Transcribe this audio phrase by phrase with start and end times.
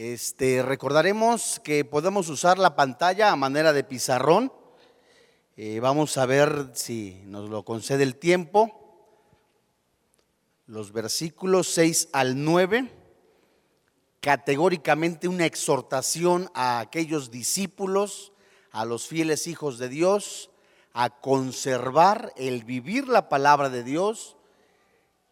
[0.00, 4.52] Este, recordaremos que podemos usar la pantalla a manera de pizarrón.
[5.56, 8.70] Eh, vamos a ver si nos lo concede el tiempo.
[10.68, 12.92] Los versículos 6 al 9,
[14.20, 18.32] categóricamente una exhortación a aquellos discípulos,
[18.70, 20.52] a los fieles hijos de Dios,
[20.92, 24.36] a conservar el vivir la palabra de Dios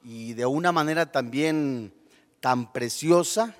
[0.02, 1.94] y de una manera también
[2.40, 3.54] tan preciosa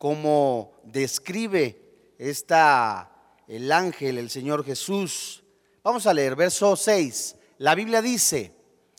[0.00, 3.12] como describe esta
[3.46, 5.44] el ángel, el Señor Jesús.
[5.82, 7.36] Vamos a leer verso 6.
[7.58, 8.54] La Biblia dice,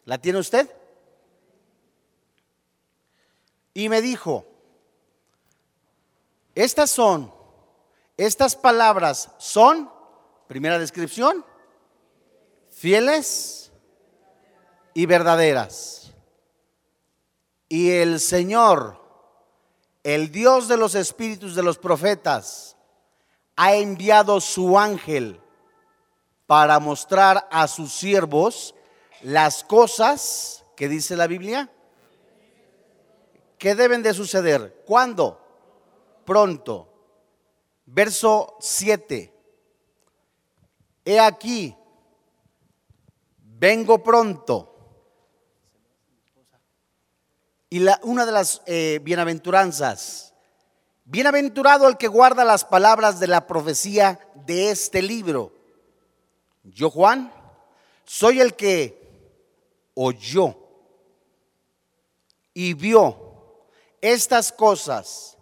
[0.05, 0.69] ¿la tiene usted?
[3.73, 4.45] Y me dijo,
[6.53, 7.33] estas son,
[8.15, 9.89] estas palabras son,
[10.45, 11.43] primera descripción,
[12.69, 13.71] fieles
[14.93, 16.13] y verdaderas.
[17.67, 19.00] Y el Señor
[20.03, 22.75] el Dios de los espíritus de los profetas
[23.55, 25.39] ha enviado su ángel
[26.47, 28.75] para mostrar a sus siervos
[29.21, 31.71] las cosas que dice la Biblia
[33.57, 34.81] que deben de suceder.
[34.87, 35.39] ¿Cuándo?
[36.25, 36.87] Pronto.
[37.85, 39.31] Verso 7.
[41.05, 41.75] He aquí,
[43.37, 44.70] vengo pronto
[47.71, 50.33] y la, una de las eh, bienaventuranzas.
[51.05, 55.53] Bienaventurado el que guarda las palabras de la profecía de este libro.
[56.63, 57.33] Yo, Juan,
[58.03, 59.09] soy el que
[59.93, 60.57] oyó
[62.53, 63.63] y vio
[64.01, 65.37] estas cosas.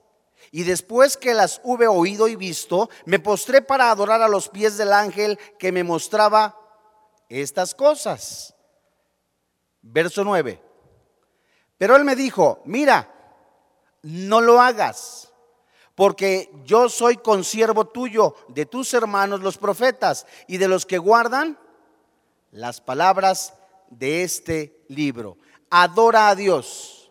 [0.52, 4.78] Y después que las hube oído y visto, me postré para adorar a los pies
[4.78, 6.56] del ángel que me mostraba
[7.28, 8.54] estas cosas.
[9.82, 10.69] Verso 9.
[11.80, 13.10] Pero él me dijo, mira,
[14.04, 15.32] no lo hagas,
[15.96, 21.58] porque yo soy consiervo tuyo, de tus hermanos los profetas y de los que guardan
[22.52, 23.54] las palabras
[23.90, 25.38] de este libro.
[25.70, 27.10] Adora a Dios.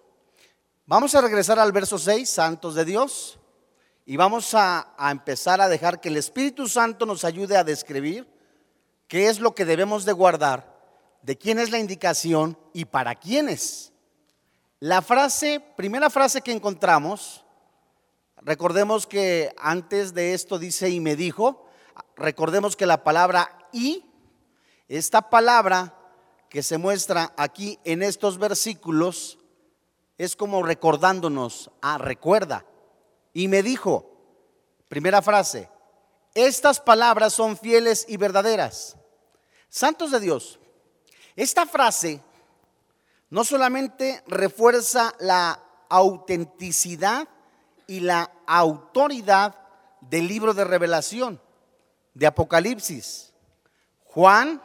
[0.84, 3.38] Vamos a regresar al verso 6, santos de Dios,
[4.04, 8.28] y vamos a, a empezar a dejar que el Espíritu Santo nos ayude a describir
[9.06, 10.76] qué es lo que debemos de guardar,
[11.22, 13.92] de quién es la indicación y para quiénes.
[14.80, 17.44] La frase, primera frase que encontramos,
[18.36, 21.66] recordemos que antes de esto dice y me dijo,
[22.14, 24.04] recordemos que la palabra y,
[24.86, 25.96] esta palabra
[26.48, 29.40] que se muestra aquí en estos versículos,
[30.16, 32.64] es como recordándonos, ah, recuerda,
[33.32, 34.12] y me dijo,
[34.88, 35.68] primera frase,
[36.34, 38.96] estas palabras son fieles y verdaderas.
[39.68, 40.60] Santos de Dios,
[41.34, 42.22] esta frase
[43.30, 47.28] no solamente refuerza la autenticidad
[47.86, 49.54] y la autoridad
[50.00, 51.40] del libro de revelación,
[52.14, 53.32] de Apocalipsis.
[54.04, 54.62] Juan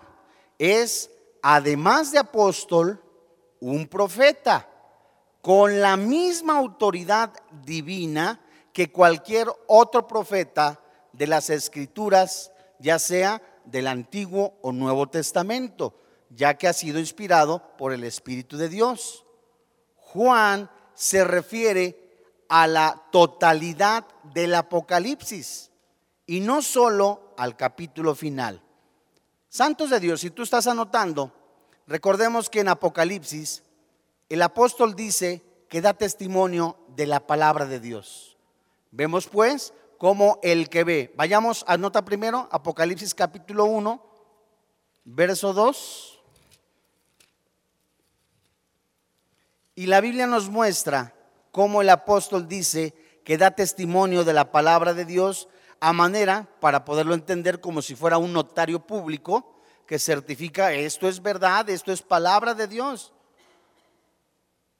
[0.57, 1.09] es,
[1.41, 3.03] además de apóstol,
[3.59, 4.69] un profeta
[5.41, 8.39] con la misma autoridad divina
[8.71, 10.79] que cualquier otro profeta
[11.11, 15.93] de las escrituras, ya sea del Antiguo o Nuevo Testamento
[16.35, 19.25] ya que ha sido inspirado por el Espíritu de Dios.
[19.95, 21.99] Juan se refiere
[22.49, 25.71] a la totalidad del Apocalipsis
[26.25, 28.61] y no solo al capítulo final.
[29.49, 31.31] Santos de Dios, si tú estás anotando,
[31.87, 33.63] recordemos que en Apocalipsis
[34.29, 38.37] el apóstol dice que da testimonio de la palabra de Dios.
[38.91, 41.13] Vemos pues como el que ve.
[41.15, 44.03] Vayamos, anota primero Apocalipsis capítulo 1,
[45.05, 46.12] verso 2.
[49.75, 51.15] Y la Biblia nos muestra
[51.51, 55.47] cómo el apóstol dice que da testimonio de la palabra de Dios
[55.79, 59.53] a manera, para poderlo entender como si fuera un notario público,
[59.85, 63.13] que certifica esto es verdad, esto es palabra de Dios.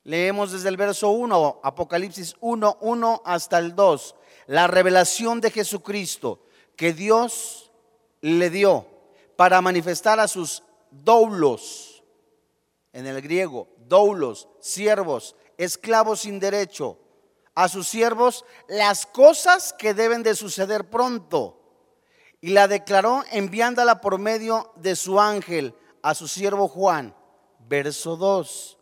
[0.04, 4.16] Leemos desde el verso 1, Apocalipsis 1, 1 hasta el 2,
[4.48, 7.72] la revelación de Jesucristo que Dios
[8.22, 8.88] le dio
[9.36, 11.94] para manifestar a sus doulos,
[12.94, 17.00] en el griego, doulos, siervos, esclavos sin derecho,
[17.56, 21.60] a sus siervos las cosas que deben de suceder pronto.
[22.42, 27.16] Y la declaró enviándola por medio de su ángel a su siervo Juan.
[27.60, 28.78] Verso 2.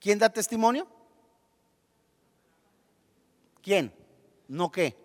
[0.00, 0.88] ¿Quién da testimonio?
[3.62, 3.94] ¿Quién?
[4.48, 4.96] ¿No qué?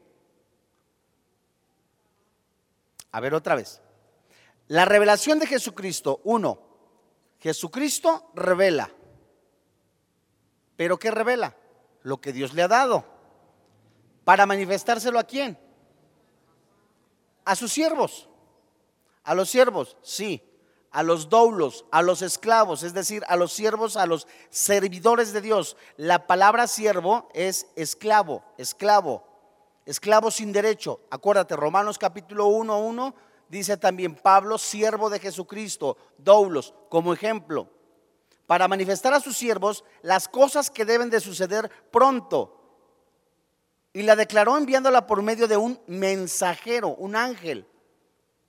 [3.12, 3.82] A ver otra vez.
[4.68, 6.75] La revelación de Jesucristo, uno,
[7.46, 8.90] Jesucristo revela.
[10.76, 11.56] ¿Pero qué revela?
[12.02, 13.06] Lo que Dios le ha dado.
[14.24, 15.56] ¿Para manifestárselo a quién?
[17.44, 18.28] A sus siervos.
[19.24, 20.42] A los siervos, sí.
[20.90, 25.42] A los doulos, a los esclavos, es decir, a los siervos, a los servidores de
[25.42, 25.78] Dios.
[25.98, 29.24] La palabra siervo es esclavo, esclavo,
[29.86, 31.00] esclavo sin derecho.
[31.12, 33.16] Acuérdate, Romanos capítulo 1, 1
[33.50, 37.70] dice también Pablo, siervo de Jesucristo, doulos, como ejemplo,
[38.48, 42.62] para manifestar a sus siervos las cosas que deben de suceder pronto.
[43.94, 47.68] Y la declaró enviándola por medio de un mensajero, un ángel,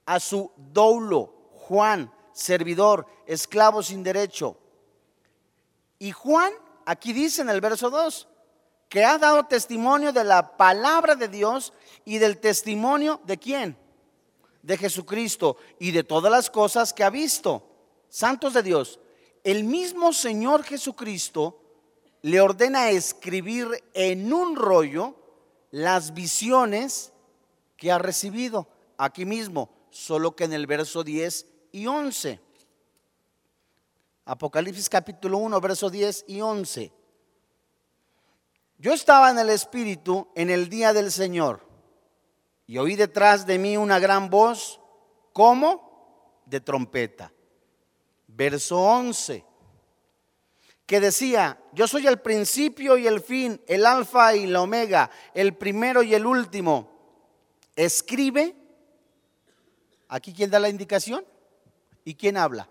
[0.04, 4.58] a su doulo, Juan, servidor, esclavo sin derecho.
[5.98, 6.52] Y Juan,
[6.84, 8.28] aquí dice en el verso 2,
[8.88, 11.72] que ha dado testimonio de la palabra de Dios
[12.04, 13.85] y del testimonio de quién?
[14.66, 17.62] De Jesucristo y de todas las cosas que ha visto.
[18.08, 18.98] Santos de Dios,
[19.44, 21.60] el mismo Señor Jesucristo
[22.22, 25.14] le ordena escribir en un rollo
[25.70, 27.12] las visiones
[27.76, 28.66] que ha recibido
[28.96, 32.40] aquí mismo, solo que en el verso 10 y 11.
[34.24, 36.92] Apocalipsis capítulo 1, verso 10 y 11.
[38.78, 41.65] Yo estaba en el Espíritu en el día del Señor
[42.66, 44.80] y oí detrás de mí una gran voz,
[45.32, 47.32] como de trompeta.
[48.26, 49.44] Verso 11,
[50.84, 55.54] que decía, yo soy el principio y el fin, el alfa y la omega, el
[55.54, 56.90] primero y el último.
[57.74, 58.54] Escribe,
[60.08, 61.24] aquí quién da la indicación
[62.04, 62.68] y quién habla.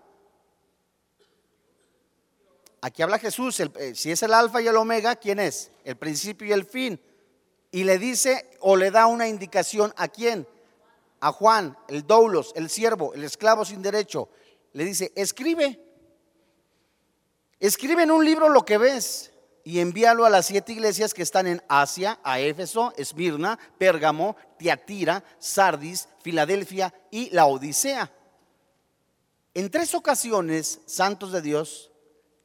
[2.80, 5.70] Aquí habla Jesús, eh, si es el alfa y el omega, ¿quién es?
[5.84, 7.00] El principio y el fin.
[7.70, 10.46] Y le dice o le da una indicación a quién?
[11.20, 14.28] A Juan, el doulos, el siervo, el esclavo sin derecho.
[14.72, 15.80] Le dice, escribe.
[17.58, 19.32] Escribe en un libro lo que ves
[19.64, 25.24] y envíalo a las siete iglesias que están en Asia, a Éfeso, Esmirna, Pérgamo, Tiatira,
[25.38, 28.12] Sardis, Filadelfia y la Odisea.
[29.54, 31.90] En tres ocasiones, santos de Dios,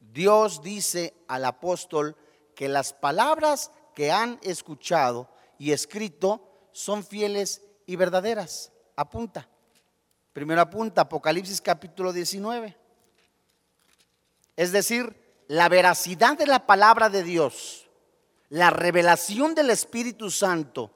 [0.00, 2.16] Dios dice al apóstol
[2.56, 5.28] que las palabras que han escuchado
[5.58, 8.72] y escrito son fieles y verdaderas.
[8.96, 9.48] Apunta.
[10.32, 12.76] Primero apunta Apocalipsis capítulo 19.
[14.56, 15.14] Es decir,
[15.48, 17.88] la veracidad de la palabra de Dios,
[18.48, 20.90] la revelación del Espíritu Santo,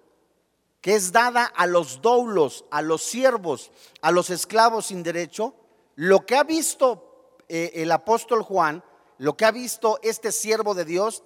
[0.80, 5.54] que es dada a los doulos, a los siervos, a los esclavos sin derecho,
[5.96, 8.82] lo que ha visto eh, el apóstol Juan
[9.18, 11.22] lo que ha visto este siervo de Dios,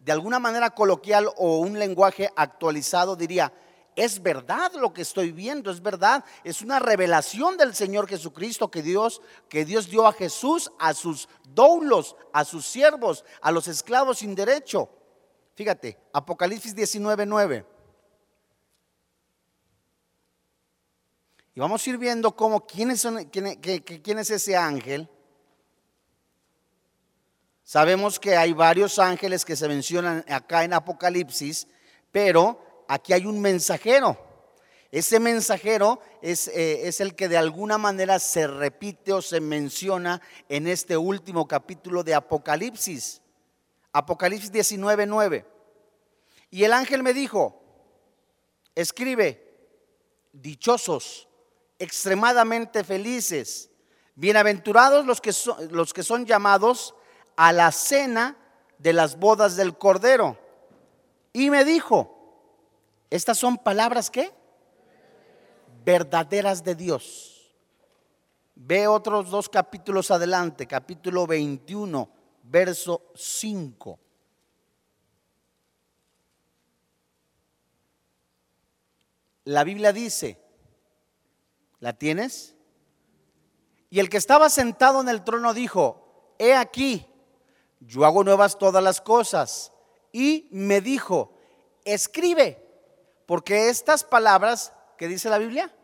[0.00, 3.52] de alguna manera coloquial o un lenguaje actualizado, diría,
[3.94, 8.82] es verdad lo que estoy viendo, es verdad, es una revelación del Señor Jesucristo que
[8.82, 14.18] Dios que Dios dio a Jesús a sus doulos, a sus siervos, a los esclavos
[14.18, 14.88] sin derecho.
[15.54, 17.66] Fíjate, Apocalipsis 19:9.
[21.54, 25.10] Y vamos a ir viendo cómo quién es, quién es ese ángel
[27.70, 31.68] Sabemos que hay varios ángeles que se mencionan acá en Apocalipsis,
[32.10, 34.18] pero aquí hay un mensajero.
[34.90, 40.66] Ese mensajero es, eh, el que de alguna manera se repite o se menciona en
[40.66, 43.22] este último capítulo de Apocalipsis.
[43.92, 45.46] Apocalipsis 19, 9.
[46.50, 47.62] Y el ángel me dijo,
[48.74, 49.48] escribe,
[50.32, 51.28] dichosos,
[51.78, 53.70] extremadamente felices,
[54.16, 55.20] bienaventurados los
[55.92, 56.96] que son llamados
[57.40, 58.36] a la cena
[58.76, 60.36] de las bodas del Cordero.
[61.32, 62.14] Y me dijo,
[63.08, 64.30] estas son palabras que
[65.82, 67.56] verdaderas de Dios.
[68.54, 72.10] Ve otros dos capítulos adelante, capítulo 21,
[72.42, 73.98] verso 5.
[79.44, 80.38] La Biblia dice,
[81.78, 82.54] ¿la tienes?
[83.88, 87.06] Y el que estaba sentado en el trono dijo, he aquí,
[87.80, 89.72] yo hago nuevas todas las cosas.
[90.12, 91.32] Y me dijo,
[91.84, 92.62] escribe,
[93.26, 95.74] porque estas palabras que dice la Biblia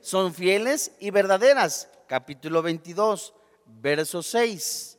[0.00, 1.88] son fieles y verdaderas.
[2.06, 3.34] Capítulo 22,
[3.66, 4.98] verso 6.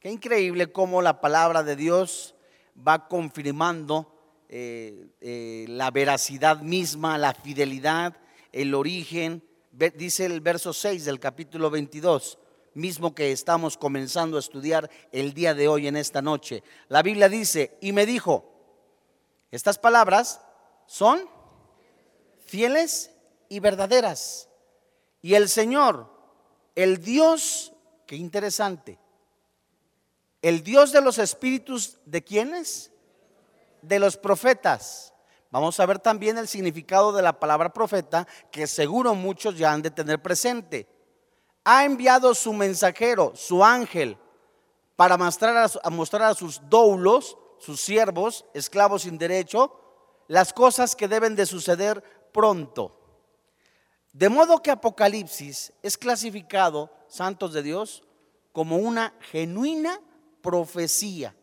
[0.00, 2.34] Qué increíble cómo la palabra de Dios
[2.76, 4.10] va confirmando
[4.48, 8.16] eh, eh, la veracidad misma, la fidelidad,
[8.52, 9.42] el origen.
[9.72, 12.38] Dice el verso 6 del capítulo 22
[12.74, 16.62] mismo que estamos comenzando a estudiar el día de hoy en esta noche.
[16.88, 18.44] La Biblia dice, y me dijo,
[19.50, 20.40] estas palabras
[20.86, 21.28] son
[22.46, 23.10] fieles
[23.48, 24.48] y verdaderas.
[25.22, 26.10] Y el Señor,
[26.74, 27.72] el Dios,
[28.06, 28.98] qué interesante,
[30.42, 32.90] el Dios de los espíritus de quienes?
[33.88, 35.12] de los profetas.
[35.50, 39.82] Vamos a ver también el significado de la palabra profeta, que seguro muchos ya han
[39.82, 40.88] de tener presente.
[41.64, 44.18] Ha enviado su mensajero, su ángel,
[44.96, 49.80] para mostrar a, mostrar a sus doulos, sus siervos, esclavos sin derecho,
[50.28, 52.02] las cosas que deben de suceder
[52.32, 53.00] pronto.
[54.12, 58.04] De modo que Apocalipsis es clasificado, santos de Dios,
[58.52, 60.00] como una genuina
[60.40, 61.34] profecía.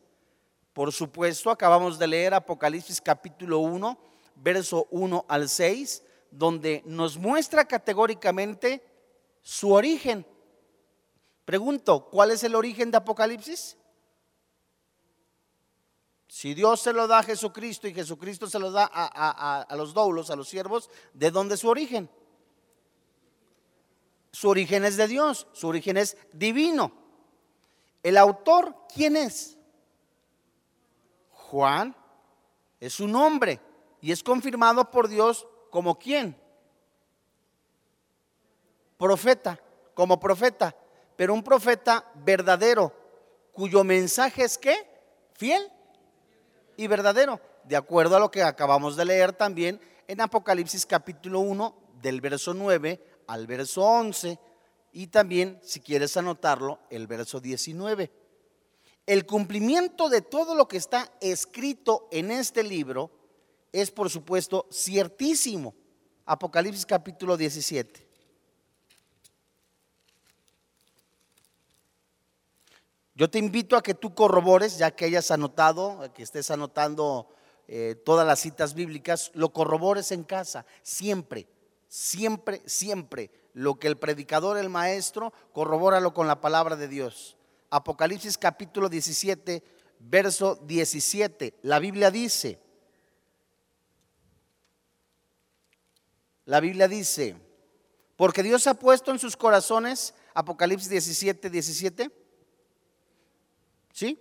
[0.71, 3.97] Por supuesto, acabamos de leer Apocalipsis capítulo 1,
[4.35, 8.81] verso 1 al 6, donde nos muestra categóricamente
[9.41, 10.25] su origen.
[11.45, 13.77] Pregunto, ¿cuál es el origen de Apocalipsis?
[16.27, 20.29] Si Dios se lo da a Jesucristo y Jesucristo se lo da a, los doulos,
[20.29, 22.10] a los siervos, ¿de dónde es su origen?
[24.31, 26.93] Su origen es de Dios, su origen es divino.
[28.01, 29.57] ¿El autor quién es?
[31.31, 31.93] Juan
[32.79, 33.60] es un hombre
[34.00, 36.41] y es confirmado por Dios como quién?
[39.01, 39.60] Profeta,
[39.96, 40.75] como profeta,
[41.15, 42.93] pero un profeta verdadero,
[43.51, 44.75] cuyo mensaje es qué?
[45.34, 45.72] Fiel
[46.77, 51.75] y verdadero, de acuerdo a lo que acabamos de leer también en Apocalipsis capítulo 1,
[52.00, 54.38] del verso 9 al verso 11,
[54.91, 58.12] y también, si quieres anotarlo, el verso 19.
[59.08, 63.10] El cumplimiento de todo lo que está escrito en este libro
[63.72, 65.74] es, por supuesto, ciertísimo.
[66.27, 68.10] Apocalipsis capítulo 17.
[73.21, 77.29] Yo te invito a que tú corrobores, ya que hayas anotado, que estés anotando
[77.67, 81.47] eh, todas las citas bíblicas, lo corrobores en casa, siempre,
[81.87, 83.29] siempre, siempre.
[83.53, 87.37] Lo que el predicador, el maestro, corrobóralo con la palabra de Dios.
[87.69, 89.63] Apocalipsis capítulo 17,
[89.99, 91.59] verso 17.
[91.61, 92.57] La Biblia dice,
[96.45, 97.35] la Biblia dice,
[98.15, 102.20] porque Dios ha puesto en sus corazones, Apocalipsis 17, 17,
[103.93, 104.19] ¿Sí?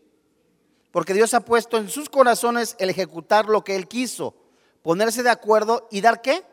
[0.90, 4.34] Porque Dios ha puesto en sus corazones el ejecutar lo que Él quiso,
[4.82, 6.44] ponerse de acuerdo y dar qué.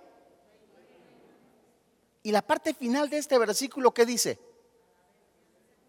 [2.24, 4.40] Y la parte final de este versículo, ¿qué dice?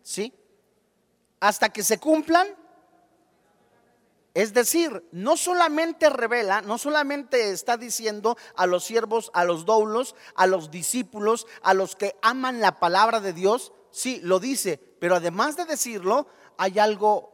[0.03, 0.33] ¿Sí?
[1.41, 2.49] Hasta que se cumplan.
[4.35, 10.15] Es decir, no solamente revela, no solamente está diciendo a los siervos, a los doulos,
[10.37, 15.17] a los discípulos, a los que aman la palabra de Dios, sí, lo dice, pero
[15.17, 17.33] además de decirlo, hay algo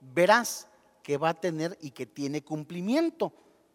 [0.00, 0.68] veraz
[1.02, 3.32] que va a tener y que tiene cumplimiento.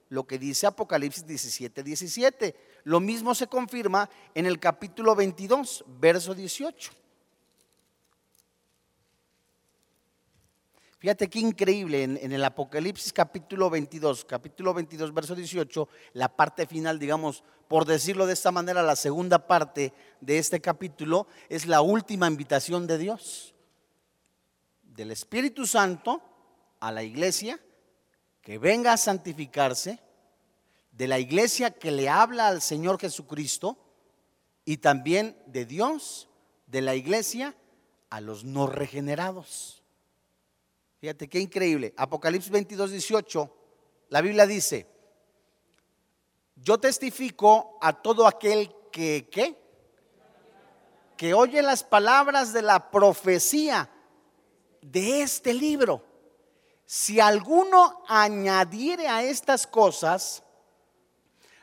[0.09, 2.55] Lo que dice Apocalipsis 17, 17.
[2.83, 6.91] Lo mismo se confirma en el capítulo 22, verso 18.
[10.99, 16.67] Fíjate qué increíble, en, en, el Apocalipsis capítulo 22, capítulo 22, verso 18, la parte
[16.67, 21.81] final, digamos, por decirlo de esta manera, la segunda parte de este capítulo es la
[21.81, 23.50] última invitación de Dios
[25.01, 26.21] del Espíritu Santo
[26.79, 27.59] a la iglesia
[28.43, 29.99] que venga a santificarse,
[30.91, 33.79] de la iglesia que le habla al Señor Jesucristo
[34.63, 36.29] y también de Dios,
[36.67, 37.55] de la iglesia
[38.11, 39.81] a los no regenerados.
[40.99, 41.95] Fíjate qué increíble.
[41.97, 43.57] Apocalipsis 22, 18,
[44.09, 44.85] la Biblia dice,
[46.57, 49.27] yo testifico a todo aquel que.
[51.17, 53.89] Que oye las palabras de la profecía
[54.81, 56.03] de este libro.
[56.85, 60.43] Si alguno añadiere a estas cosas,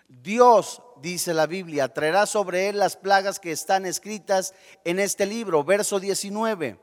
[0.09, 5.63] Dios, dice la Biblia, traerá sobre él las plagas que están escritas en este libro,
[5.65, 6.81] verso 19.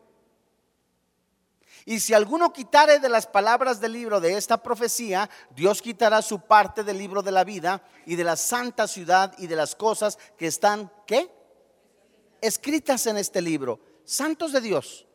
[1.88, 6.39] Y si alguno quitare de las palabras del libro de esta profecía, Dios quitará su
[6.39, 10.18] parte del libro de la vida y de la santa ciudad y de las cosas
[10.38, 11.32] que están, ¿qué?
[12.42, 13.80] Escritas en este libro.
[14.04, 15.06] Santos de Dios.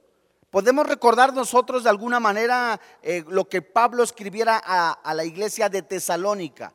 [0.51, 5.69] Podemos recordar nosotros de alguna manera eh, lo que Pablo escribiera a, a la iglesia
[5.69, 6.75] de Tesalónica.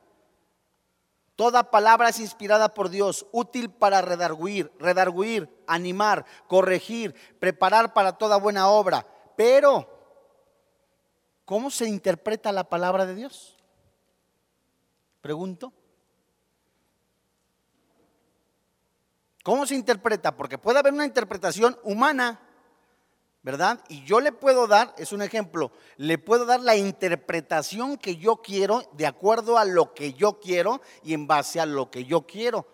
[1.36, 8.38] Toda palabra es inspirada por Dios, útil para redarguir, redarguir, animar, corregir, preparar para toda
[8.38, 9.06] buena obra.
[9.36, 9.86] Pero,
[11.44, 13.58] ¿cómo se interpreta la palabra de Dios?
[15.20, 15.74] Pregunto.
[19.42, 20.34] ¿Cómo se interpreta?
[20.34, 22.40] Porque puede haber una interpretación humana.
[23.46, 23.78] ¿Verdad?
[23.88, 28.38] Y yo le puedo dar, es un ejemplo, le puedo dar la interpretación que yo
[28.38, 32.26] quiero de acuerdo a lo que yo quiero y en base a lo que yo
[32.26, 32.66] quiero.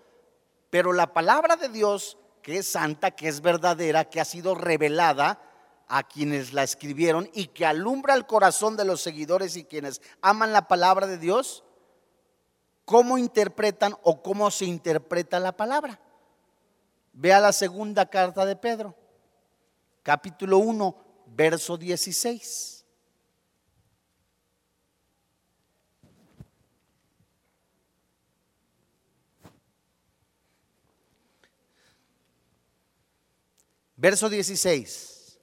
[0.70, 5.42] Pero la palabra de Dios, que es santa, que es verdadera, que ha sido revelada
[5.88, 10.54] a quienes la escribieron y que alumbra el corazón de los seguidores y quienes aman
[10.54, 11.64] la palabra de Dios,
[12.86, 16.00] cómo interpretan o cómo se interpreta la palabra.
[17.12, 18.96] Vea la segunda carta de Pedro,
[20.02, 22.84] capítulo 1, verso 16.
[33.96, 35.38] Verso 16.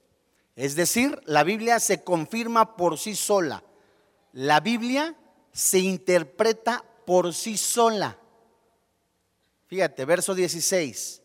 [0.54, 3.64] Es decir, la Biblia se confirma por sí sola.
[4.32, 5.16] La Biblia
[5.52, 8.18] se interpreta por sí sola.
[9.66, 11.19] Fíjate, verso 16.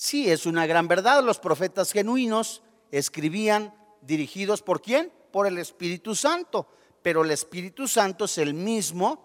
[0.00, 1.24] Sí, es una gran verdad.
[1.24, 2.62] Los profetas genuinos
[2.92, 5.12] escribían dirigidos por quién?
[5.32, 6.68] Por el Espíritu Santo.
[7.02, 9.20] Pero el Espíritu Santo es el mismo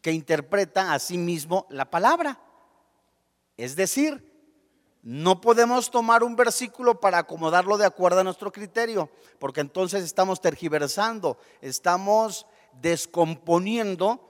[0.00, 2.40] que interpreta a sí mismo la palabra.
[3.56, 4.28] Es decir,
[5.04, 9.08] no podemos tomar un versículo para acomodarlo de acuerdo a nuestro criterio,
[9.38, 12.44] porque entonces estamos tergiversando, estamos
[12.82, 14.20] descomponiendo,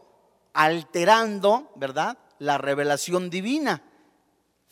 [0.53, 2.19] alterando, ¿verdad?
[2.39, 3.83] La revelación divina.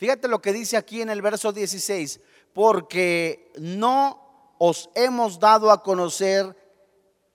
[0.03, 2.19] Fíjate lo que dice aquí en el verso 16,
[2.51, 6.57] porque no os hemos dado a conocer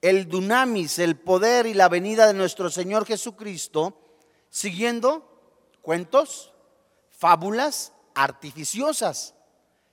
[0.02, 3.98] el dunamis, el poder y la venida de nuestro Señor Jesucristo,
[4.50, 5.26] siguiendo
[5.80, 6.52] cuentos,
[7.08, 9.34] fábulas artificiosas,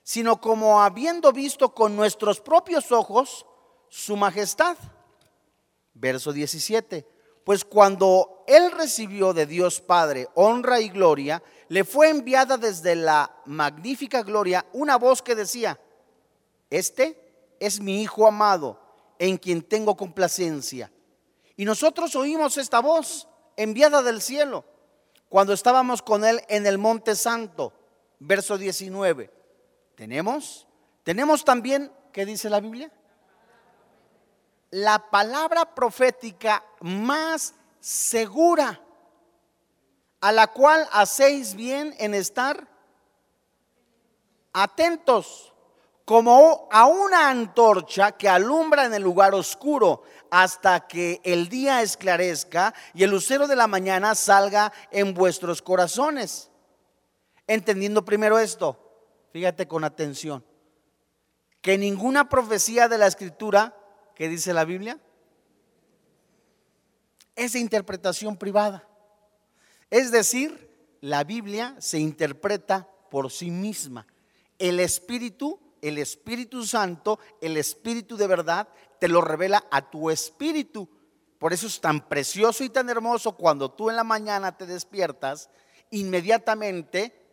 [0.02, 3.46] sino como habiendo visto con nuestros propios ojos
[3.88, 4.76] su majestad.
[5.94, 7.08] Verso 17.
[7.42, 13.34] Pues cuando él recibió de Dios Padre honra y gloria, le fue enviada desde la
[13.46, 15.78] magnífica gloria una voz que decía,
[16.70, 18.80] este es mi Hijo amado,
[19.18, 20.90] en quien tengo complacencia.
[21.56, 24.64] Y nosotros oímos esta voz enviada del cielo
[25.28, 27.72] cuando estábamos con él en el monte santo
[28.18, 29.32] verso 19.
[29.94, 30.66] ¿Tenemos?
[31.02, 32.92] ¿Tenemos también, qué dice la Biblia?
[34.70, 38.80] La palabra profética más segura,
[40.20, 42.68] a la cual hacéis bien en estar
[44.52, 45.52] atentos,
[46.04, 52.72] como a una antorcha que alumbra en el lugar oscuro hasta que el día esclarezca
[52.94, 56.50] y el lucero de la mañana salga en vuestros corazones
[57.46, 58.78] entendiendo primero esto,
[59.32, 60.44] fíjate con atención,
[61.60, 63.76] que ninguna profecía de la escritura
[64.14, 64.98] que dice la Biblia
[67.34, 68.88] es de interpretación privada.
[69.90, 70.70] Es decir,
[71.00, 74.06] la Biblia se interpreta por sí misma.
[74.58, 78.68] El Espíritu, el Espíritu Santo, el Espíritu de verdad,
[78.98, 80.88] te lo revela a tu espíritu.
[81.38, 85.50] Por eso es tan precioso y tan hermoso cuando tú en la mañana te despiertas,
[85.90, 87.25] inmediatamente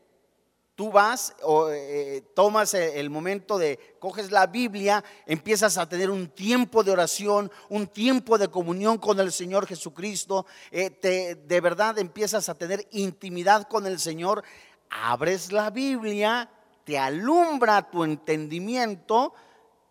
[0.76, 6.30] Tú vas o eh, tomas el momento de, coges la Biblia, empiezas a tener un
[6.30, 12.00] tiempo de oración, un tiempo de comunión con el Señor Jesucristo, eh, te, de verdad
[12.00, 14.44] empiezas a tener intimidad con el Señor,
[14.90, 16.50] abres la Biblia,
[16.86, 19.36] te alumbra tu entendimiento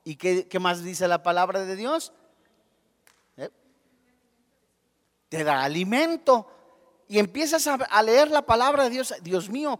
[0.02, 2.12] y ¿qué, más dice la palabra de Dios?
[3.36, 3.50] ¿Eh?
[5.28, 6.48] Te da alimento
[7.06, 9.78] y empiezas a leer la palabra de Dios, Dios mío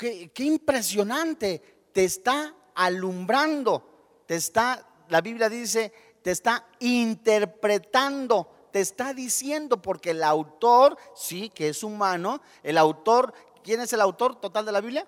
[0.00, 9.12] qué, impresionante, te está alumbrando, te está, la Biblia dice, te está interpretando, te está
[9.12, 14.64] diciendo, porque el autor, sí, que es humano, el autor, ¿quién es el autor total
[14.64, 15.06] de la Biblia?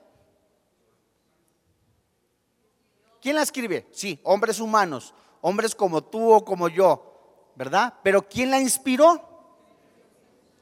[3.21, 3.89] ¿Quién la escribe?
[3.93, 7.95] Sí, hombres humanos, hombres como tú o como yo, ¿verdad?
[8.03, 9.29] Pero ¿quién la inspiró?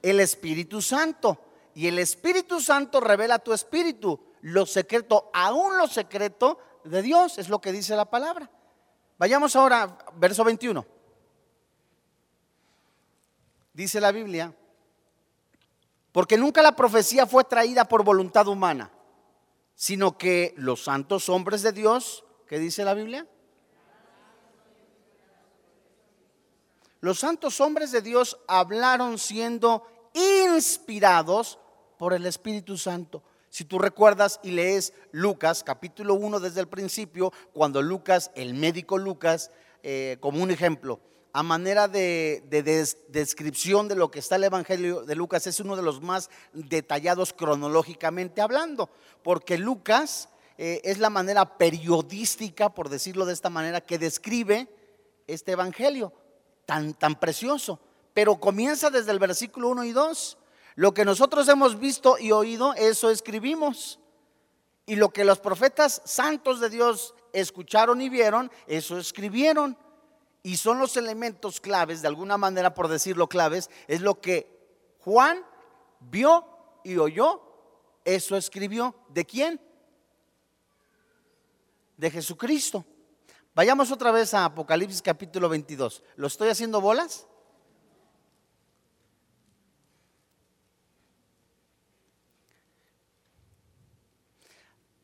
[0.03, 1.50] El Espíritu Santo.
[1.75, 7.49] Y el Espíritu Santo revela tu espíritu, lo secreto, aún lo secreto de Dios, es
[7.49, 8.51] lo que dice la palabra.
[9.19, 10.85] Vayamos ahora, verso 21.
[13.73, 14.55] Dice la Biblia,
[16.13, 18.91] porque nunca la profecía fue traída por voluntad humana,
[19.75, 23.27] sino que los santos hombres de Dios, ¿qué dice la Biblia?
[27.01, 31.60] Los santos hombres de Dios hablaron siendo inspirados
[32.01, 33.23] por el Espíritu Santo.
[33.51, 38.97] Si tú recuerdas y lees Lucas capítulo 1 desde el principio, cuando Lucas, el médico
[38.97, 39.51] Lucas,
[39.83, 40.99] eh, como un ejemplo,
[41.35, 42.43] a manera de,
[43.09, 47.35] descripción de lo que está el Evangelio de Lucas, es uno de los más detallados
[47.35, 48.89] cronológicamente hablando,
[49.23, 54.69] porque Lucas eh, es la manera periodística, por decirlo de esta manera, que describe
[55.27, 56.15] este Evangelio
[56.65, 57.79] tan, tan precioso
[58.13, 60.39] pero comienza desde el versículo 1 y 2.
[60.75, 63.99] Lo que nosotros hemos visto y oído, eso escribimos.
[64.87, 69.77] Y lo que los profetas santos de Dios escucharon y vieron, eso escribieron.
[70.43, 74.59] Y son los elementos claves, de alguna manera por decirlo claves, es lo que
[75.01, 75.45] Juan
[76.01, 76.47] vio
[76.83, 77.43] y oyó,
[78.05, 78.95] eso escribió.
[79.09, 79.61] ¿De quién?
[81.97, 82.85] De Jesucristo.
[83.55, 86.03] Vayamos otra vez a Apocalipsis capítulo 22.
[86.17, 87.27] ¿Lo estoy haciendo bolas?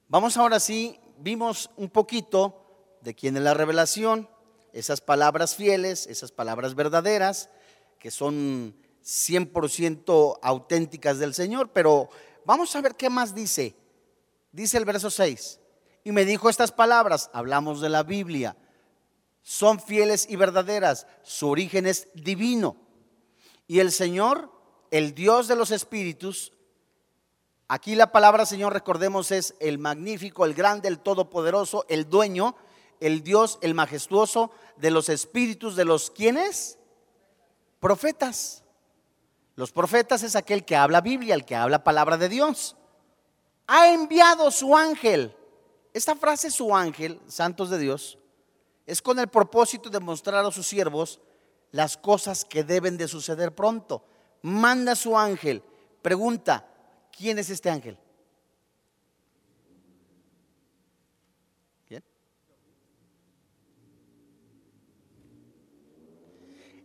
[0.09, 4.31] Vamos ahora sí, vimos un poquito de quién es la revelación,
[4.73, 7.51] esas palabras fieles, esas palabras verdaderas,
[7.99, 12.09] que son 100% auténticas del Señor, pero
[12.45, 13.75] vamos a ver qué más dice.
[14.53, 15.59] Dice el verso 6,
[16.05, 18.57] y me dijo estas palabras, hablamos de la Biblia,
[19.43, 22.77] son fieles y verdaderas, su origen es divino.
[23.67, 24.53] Y el Señor,
[24.93, 26.53] el Dios de los espíritus,
[27.69, 32.55] Aquí la palabra Señor, recordemos, es el magnífico, el grande, el todopoderoso, el dueño,
[33.01, 36.79] el Dios, el majestuoso de los espíritus de los quienes?
[37.81, 38.63] Profetas.
[39.57, 42.77] Los profetas es aquel que habla Biblia, el que habla palabra de Dios.
[43.67, 45.35] Ha enviado su ángel.
[45.93, 48.19] Esta frase, su ángel, santos de Dios,
[48.85, 51.21] es con el propósito de mostrar a sus siervos
[51.73, 54.05] las cosas que deben de suceder pronto.
[54.43, 55.63] Manda su ángel.
[56.03, 56.69] Pregunta,
[57.17, 57.97] ¿Quién es este ángel?
[61.89, 62.05] ¿Quién?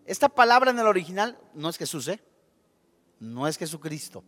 [0.05, 2.21] Esta palabra en el original no es Jesús, ¿eh?
[3.19, 4.23] No es Jesucristo.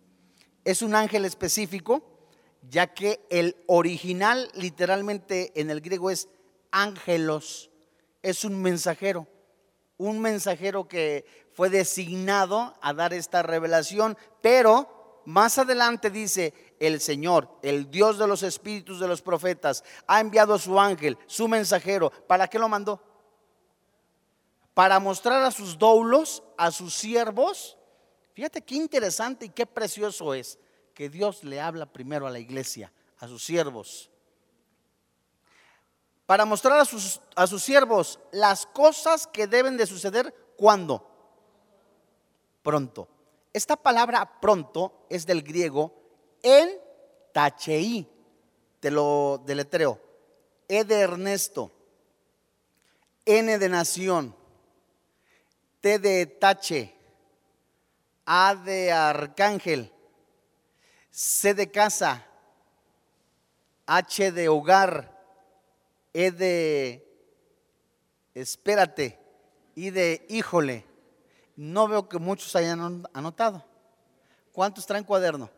[0.66, 2.28] Es un ángel específico,
[2.70, 6.28] ya que el original literalmente en el griego es
[6.72, 7.72] ángelos.
[8.22, 9.28] Es un mensajero.
[9.98, 14.93] Un mensajero que fue designado a dar esta revelación, pero
[15.26, 20.54] más adelante dice, el Señor, el Dios de los espíritus de los profetas, ha enviado
[20.54, 22.12] a su ángel, su mensajero.
[22.28, 23.02] ¿Para qué lo mandó?
[24.74, 27.78] Para mostrar a sus doulos, a sus siervos.
[28.34, 30.58] Fíjate qué interesante y qué precioso es
[30.94, 34.10] que Dios le habla primero a la iglesia, a sus siervos.
[36.26, 41.10] Para mostrar a sus, a sus siervos las cosas que deben de suceder cuando.
[42.64, 43.08] Pronto.
[43.54, 45.94] Esta palabra pronto es del griego
[46.42, 46.70] en
[47.32, 48.08] tachei,
[48.80, 50.02] te lo deletreo.
[50.68, 51.72] E de Ernesto,
[53.26, 54.36] N de nación,
[55.82, 56.96] T de tache,
[58.26, 59.92] A de arcángel,
[61.12, 62.26] C de casa,
[63.86, 65.12] H de hogar,
[66.12, 67.08] E de
[68.34, 69.20] espérate,
[69.76, 70.93] I de híjole
[71.56, 73.64] no veo que muchos hayan anotado.
[74.52, 75.50] ¿Cuántos traen cuaderno?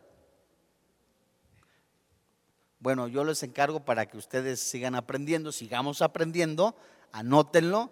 [2.80, 6.74] Bueno, yo les encargo para que ustedes sigan aprendiendo, sigamos aprendiendo,
[7.12, 7.90] anótenlo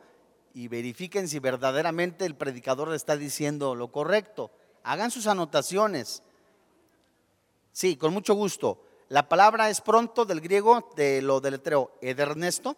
[0.53, 4.51] y verifiquen si verdaderamente el predicador está diciendo lo correcto.
[4.85, 6.23] Hagan sus anotaciones.
[7.73, 8.85] Sí, con mucho gusto.
[9.09, 12.77] La palabra es pronto del griego, de lo deletreo, E de Ernesto,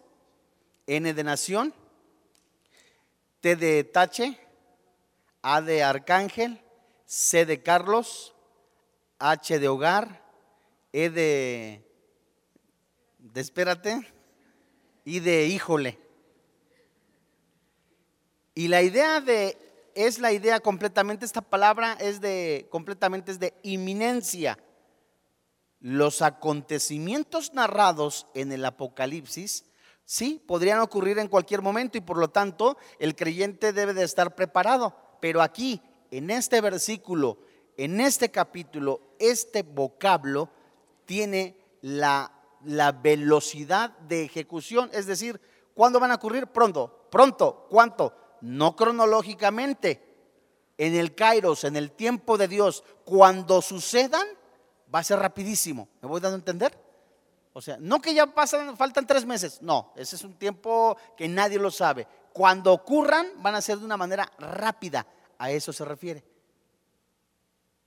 [0.87, 1.73] N de nación,
[3.41, 4.39] T de tache,
[5.41, 6.61] a de Arcángel,
[7.05, 8.33] C de Carlos,
[9.19, 10.23] H de Hogar,
[10.91, 11.85] E de,
[13.19, 14.01] de Espérate
[15.05, 15.99] y de Híjole.
[18.55, 19.57] Y la idea de,
[19.95, 24.57] es la idea completamente, esta palabra es de, completamente es de inminencia.
[25.79, 29.63] Los acontecimientos narrados en el Apocalipsis
[30.09, 34.35] Sí, podrían ocurrir en cualquier momento y por lo tanto el creyente debe de estar
[34.35, 34.95] preparado.
[35.19, 37.37] Pero aquí, en este versículo,
[37.77, 40.49] en este capítulo, este vocablo
[41.05, 42.31] tiene la,
[42.65, 44.89] la velocidad de ejecución.
[44.93, 45.39] Es decir,
[45.73, 46.47] ¿cuándo van a ocurrir?
[46.47, 47.07] Pronto.
[47.09, 47.67] Pronto.
[47.69, 48.13] ¿Cuánto?
[48.41, 50.03] No cronológicamente.
[50.77, 54.27] En el Kairos, en el tiempo de Dios, cuando sucedan,
[54.93, 55.87] va a ser rapidísimo.
[56.01, 56.77] ¿Me voy dando a entender?
[57.53, 59.59] O sea, no que ya pasan, faltan tres meses.
[59.63, 62.07] No, ese es un tiempo que nadie lo sabe.
[62.37, 65.07] Cuando ocurran, van a ser de una manera rápida.
[65.39, 66.23] A eso se refiere.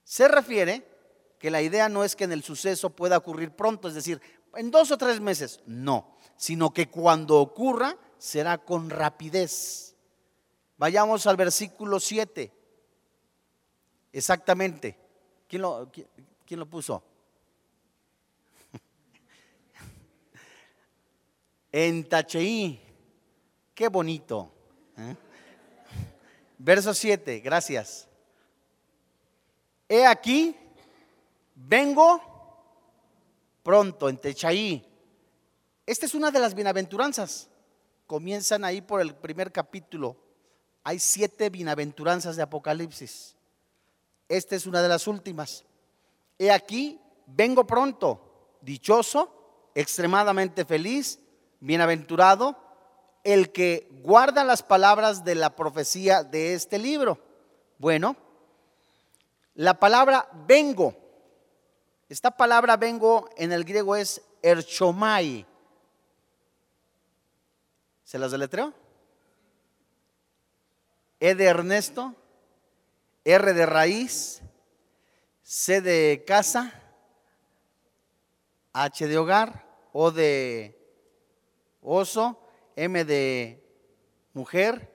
[0.02, 0.84] Se refiere
[1.38, 4.20] que la idea no es que en el suceso pueda ocurrir pronto, es decir,
[4.56, 5.60] en dos o tres meses.
[5.66, 9.94] No, sino que cuando ocurra será con rapidez.
[10.78, 12.52] Vayamos al versículo 7.
[14.12, 14.98] Exactamente.
[15.46, 15.88] ¿Quién lo,
[16.44, 17.04] quién lo puso?
[21.70, 22.89] en Tacheí.
[23.74, 24.52] Qué bonito.
[24.96, 25.16] ¿eh?
[26.58, 28.06] Verso 7, gracias.
[29.88, 30.54] He aquí,
[31.54, 32.20] vengo
[33.62, 34.86] pronto en Techaí.
[35.86, 37.48] Esta es una de las bienaventuranzas.
[38.06, 40.16] Comienzan ahí por el primer capítulo.
[40.84, 43.36] Hay siete bienaventuranzas de Apocalipsis.
[44.28, 45.64] Esta es una de las últimas.
[46.38, 51.18] He aquí, vengo pronto, dichoso, extremadamente feliz,
[51.58, 52.56] bienaventurado,
[53.24, 57.18] el que guarda las palabras de la profecía de este libro.
[57.78, 58.16] Bueno,
[59.54, 60.96] la palabra vengo,
[62.08, 65.46] esta palabra vengo en el griego es erchomai.
[68.04, 68.74] ¿Se las deletreo?
[71.20, 72.14] E de Ernesto,
[73.24, 74.40] R de raíz,
[75.42, 76.72] C de casa,
[78.72, 80.76] H de hogar, O de
[81.82, 82.38] oso,
[82.80, 83.62] M de
[84.32, 84.90] mujer,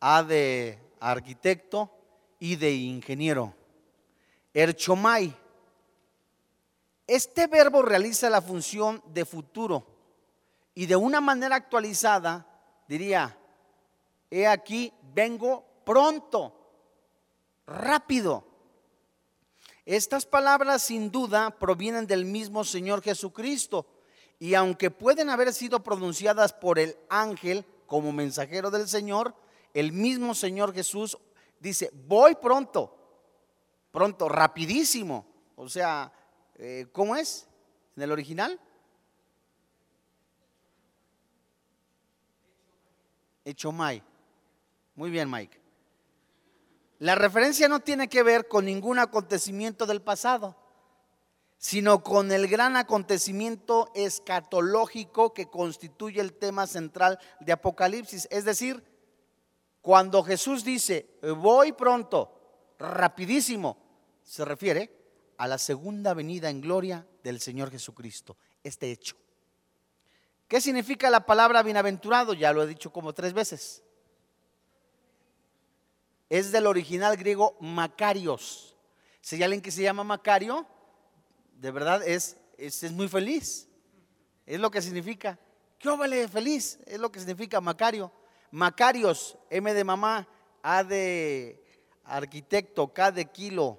[0.00, 1.88] A de arquitecto
[2.40, 3.54] y de ingeniero.
[4.52, 5.32] Erchomai.
[7.06, 9.86] Este verbo realiza la función de futuro
[10.74, 12.44] y de una manera actualizada
[12.88, 13.38] diría,
[14.28, 16.52] he aquí, vengo pronto,
[17.68, 18.44] rápido.
[19.86, 23.86] Estas palabras sin duda provienen del mismo Señor Jesucristo
[24.42, 29.36] y aunque pueden haber sido pronunciadas por el ángel como mensajero del Señor,
[29.72, 31.16] el mismo Señor Jesús
[31.60, 32.92] dice, voy pronto,
[33.92, 35.24] pronto, rapidísimo.
[35.54, 36.12] O sea,
[36.56, 37.46] eh, ¿cómo es
[37.94, 38.58] en el original?
[43.44, 44.02] Echomai.
[44.96, 45.60] Muy bien, Mike.
[46.98, 50.56] La referencia no tiene que ver con ningún acontecimiento del pasado,
[51.62, 58.26] sino con el gran acontecimiento escatológico que constituye el tema central de Apocalipsis.
[58.32, 58.82] Es decir,
[59.80, 63.78] cuando Jesús dice, voy pronto, rapidísimo,
[64.24, 64.90] se refiere
[65.38, 69.14] a la segunda venida en gloria del Señor Jesucristo, este hecho.
[70.48, 72.34] ¿Qué significa la palabra bienaventurado?
[72.34, 73.84] Ya lo he dicho como tres veces.
[76.28, 78.74] Es del original griego Macarios.
[79.20, 80.66] Si hay alguien que se llama Macario,
[81.62, 83.68] de verdad es, es, muy feliz.
[84.46, 85.38] Es lo que significa.
[85.78, 86.80] ¿Qué vale feliz?
[86.86, 88.10] Es lo que significa Macario.
[88.50, 90.26] Macarios, M de mamá,
[90.60, 91.62] A de
[92.04, 93.78] arquitecto, K de kilo,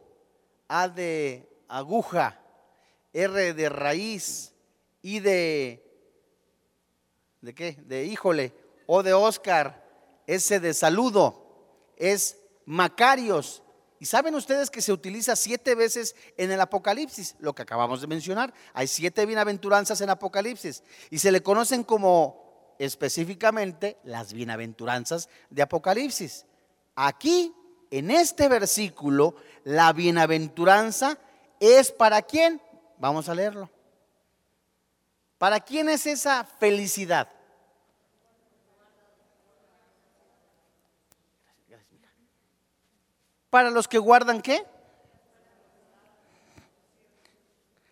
[0.69, 2.39] A de aguja,
[3.11, 4.53] R de raíz,
[5.01, 5.83] I de
[7.41, 7.77] ¿De qué?
[7.85, 8.53] De híjole.
[8.85, 9.85] O de Oscar.
[10.25, 11.91] Ese de saludo.
[11.97, 13.61] Es Macarios.
[14.03, 18.07] Y saben ustedes que se utiliza siete veces en el Apocalipsis, lo que acabamos de
[18.07, 18.53] mencionar.
[18.73, 20.83] Hay siete bienaventuranzas en Apocalipsis.
[21.09, 26.45] Y se le conocen como específicamente las bienaventuranzas de Apocalipsis.
[26.97, 27.55] Aquí,
[27.91, 31.17] en este versículo, la bienaventuranza
[31.61, 32.61] es para quién?
[32.97, 33.69] Vamos a leerlo.
[35.37, 37.29] ¿Para quién es esa felicidad?
[43.53, 44.65] Para los que guardan qué?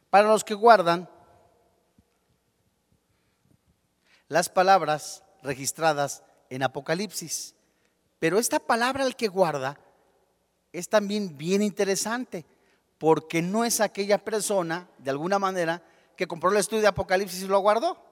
[0.09, 1.07] Para los que guardan
[4.27, 7.53] las palabras registradas en Apocalipsis.
[8.17, 9.77] Pero esta palabra el que guarda
[10.73, 12.43] es también bien interesante,
[12.97, 15.83] porque no es aquella persona, de alguna manera,
[16.17, 18.03] que compró el estudio de Apocalipsis y lo guardó.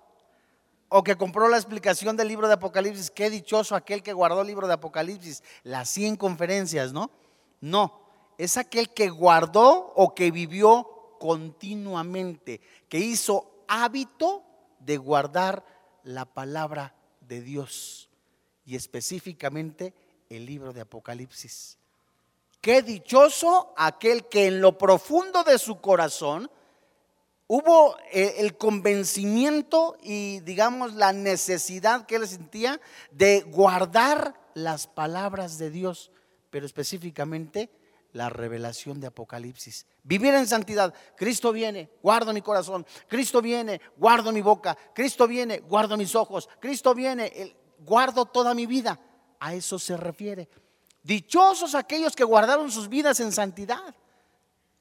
[0.87, 3.09] O que compró la explicación del libro de Apocalipsis.
[3.09, 5.41] Qué dichoso aquel que guardó el libro de Apocalipsis.
[5.63, 7.09] Las 100 conferencias, ¿no?
[7.61, 8.01] No,
[8.37, 14.43] es aquel que guardó o que vivió continuamente, que hizo hábito
[14.79, 15.65] de guardar
[16.03, 18.09] la palabra de Dios
[18.65, 19.93] y específicamente
[20.29, 21.77] el libro de Apocalipsis.
[22.61, 26.49] Qué dichoso aquel que en lo profundo de su corazón
[27.47, 32.79] hubo eh, el convencimiento y digamos la necesidad que él sentía
[33.11, 36.11] de guardar las palabras de Dios,
[36.49, 37.69] pero específicamente
[38.13, 39.85] la revelación de Apocalipsis.
[40.03, 40.93] Vivir en santidad.
[41.15, 42.85] Cristo viene, guardo mi corazón.
[43.07, 44.77] Cristo viene, guardo mi boca.
[44.93, 46.49] Cristo viene, guardo mis ojos.
[46.59, 48.99] Cristo viene, guardo toda mi vida.
[49.39, 50.49] A eso se refiere.
[51.03, 53.95] Dichosos aquellos que guardaron sus vidas en santidad.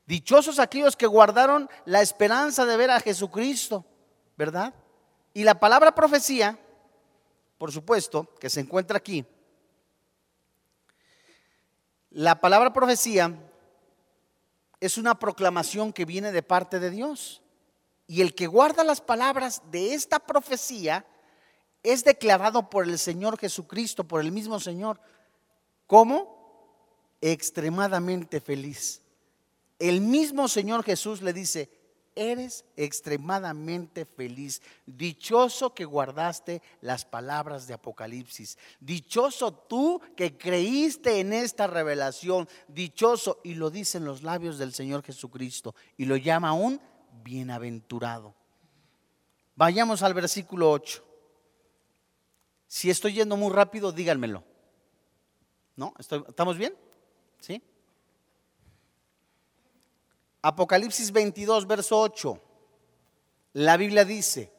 [0.06, 3.84] Dichosos aquellos que guardaron la esperanza de ver a Jesucristo,
[4.36, 4.74] ¿verdad?
[5.34, 6.58] Y la palabra profecía,
[7.58, 9.24] por supuesto, que se encuentra aquí.
[12.18, 13.32] La palabra profecía
[14.80, 17.42] es una proclamación que viene de parte de Dios.
[18.08, 21.06] Y el que guarda las palabras de esta profecía
[21.84, 25.00] es declarado por el Señor Jesucristo, por el mismo Señor,
[25.86, 29.00] como extremadamente feliz.
[29.78, 31.70] El mismo Señor Jesús le dice,
[32.18, 34.60] eres extremadamente feliz.
[34.84, 38.58] Dichoso que guardaste las palabras de Apocalipsis.
[38.80, 42.48] Dichoso tú que creíste en esta revelación.
[42.66, 46.80] Dichoso, y lo dicen los labios del Señor Jesucristo, y lo llama un
[47.22, 48.34] bienaventurado.
[49.54, 51.04] Vayamos al versículo 8.
[52.66, 54.44] Si estoy yendo muy rápido, díganmelo.
[55.76, 55.94] ¿No?
[55.98, 56.74] ¿Estamos bien?
[57.40, 57.62] ¿Sí?
[60.42, 62.40] Apocalipsis 22, verso 8.
[63.54, 64.52] La Biblia dice,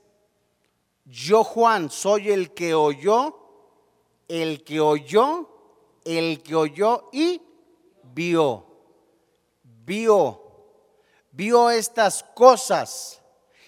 [1.05, 3.35] yo Juan soy el que oyó,
[4.27, 5.49] el que oyó,
[6.03, 7.41] el que oyó y
[8.13, 8.65] vio.
[9.63, 10.43] Vio,
[11.31, 13.21] vio estas cosas.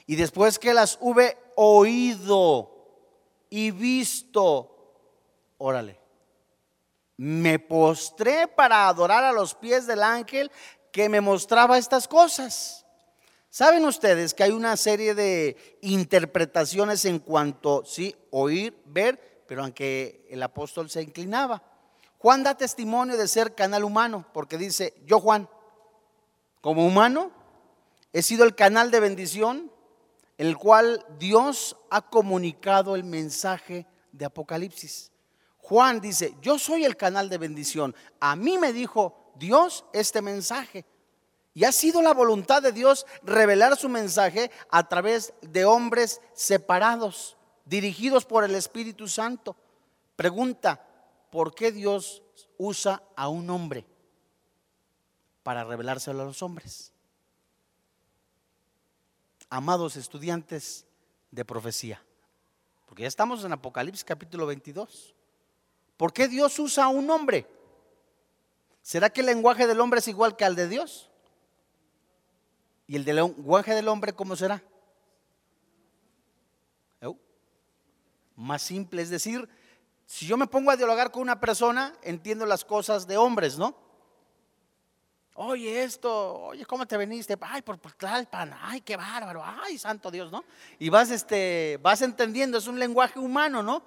[0.06, 2.72] Y después que las hube oído
[3.50, 4.70] y visto,
[5.58, 6.00] órale,
[7.18, 10.52] me postré para adorar a los pies del ángel
[10.92, 12.86] que me mostraba estas cosas.
[13.50, 20.26] Saben ustedes que hay una serie de interpretaciones en cuanto, sí, oír, ver, pero aunque
[20.30, 21.62] el apóstol se inclinaba.
[22.18, 25.50] Juan da testimonio de ser canal humano, porque dice, yo Juan,
[26.62, 27.32] como humano,
[28.14, 29.72] he sido el canal de bendición,
[30.38, 35.12] el cual Dios ha comunicado el mensaje de Apocalipsis.
[35.58, 37.96] Juan dice, yo soy el canal de bendición.
[38.20, 40.86] A mí me dijo Dios este mensaje.
[41.54, 47.38] Y ha sido la voluntad de Dios revelar su mensaje a través de hombres separados,
[47.66, 49.56] dirigidos por el Espíritu Santo.
[50.16, 50.86] Pregunta,
[51.30, 52.24] ¿por qué Dios
[52.58, 53.86] usa a un hombre
[55.44, 56.94] para revelárselo a los hombres?
[59.50, 60.86] Amados estudiantes
[61.32, 62.02] de profecía,
[62.86, 65.14] porque ya estamos en Apocalipsis capítulo 22.
[65.98, 67.46] ¿Por qué Dios usa a un hombre?
[68.82, 71.10] ¿Será que el lenguaje del hombre es igual que al de Dios?
[72.88, 74.64] ¿Y el lenguaje del hombre cómo será?
[78.36, 79.48] Más simple, es decir,
[80.06, 83.76] si yo me pongo a dialogar con una persona, entiendo las cosas de hombres, ¿no?
[85.36, 87.38] Oye, esto, oye, ¿cómo te veniste?
[87.40, 90.44] Ay, por, por Tlalpan, ay, qué bárbaro, ay, santo Dios, ¿no?
[90.80, 93.84] Y vas, este, vas entendiendo, es un lenguaje humano, ¿no?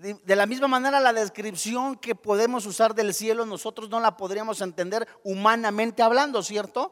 [0.00, 4.62] De, la misma manera, la descripción que podemos usar del cielo, nosotros no la podríamos
[4.62, 6.90] entender humanamente hablando, ¿cierto?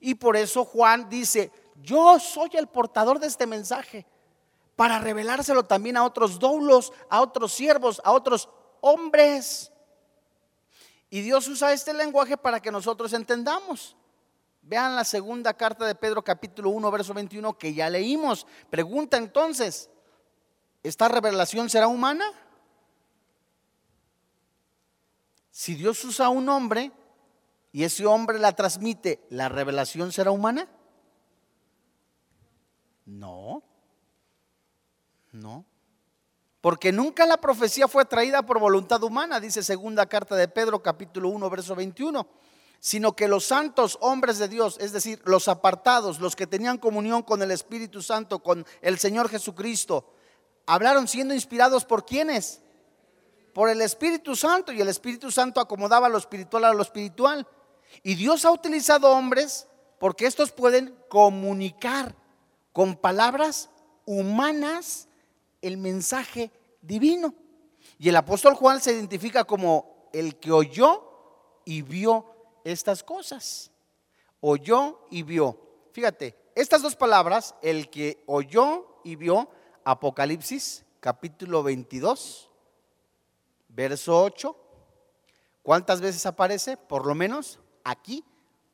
[0.00, 4.04] Y por eso Juan dice, yo soy el portador de este mensaje
[4.74, 8.48] para revelárselo también a otros doulos, a otros siervos, a otros
[8.80, 9.70] hombres.
[11.10, 13.96] Y Dios usa este lenguaje para que nosotros entendamos.
[14.62, 18.44] Vean la segunda carta de Pedro capítulo 1, verso 21 que ya leímos.
[18.70, 19.88] Pregunta entonces,
[20.82, 22.24] ¿esta revelación será humana?
[25.50, 26.92] Si Dios usa a un hombre
[27.72, 30.68] y ese hombre la transmite, ¿la revelación será humana?
[33.06, 33.62] No,
[35.32, 35.64] no.
[36.60, 41.28] Porque nunca la profecía fue traída por voluntad humana, dice segunda carta de Pedro capítulo
[41.28, 42.26] 1, verso 21
[42.80, 47.22] sino que los santos hombres de Dios, es decir, los apartados, los que tenían comunión
[47.22, 50.12] con el Espíritu Santo, con el Señor Jesucristo,
[50.68, 52.60] hablaron siendo inspirados por quienes?
[53.54, 57.48] Por el Espíritu Santo y el Espíritu Santo acomodaba lo espiritual a lo espiritual.
[58.02, 59.66] Y Dios ha utilizado hombres
[59.98, 62.14] porque estos pueden comunicar
[62.72, 63.70] con palabras
[64.04, 65.08] humanas
[65.62, 66.52] el mensaje
[66.82, 67.34] divino.
[67.98, 72.26] Y el apóstol Juan se identifica como el que oyó y vio
[72.62, 73.70] estas cosas.
[74.40, 75.58] Oyó y vio.
[75.92, 79.48] Fíjate, estas dos palabras, el que oyó y vio,
[79.90, 82.50] Apocalipsis capítulo 22,
[83.68, 84.54] verso 8.
[85.62, 86.76] ¿Cuántas veces aparece?
[86.76, 88.22] Por lo menos aquí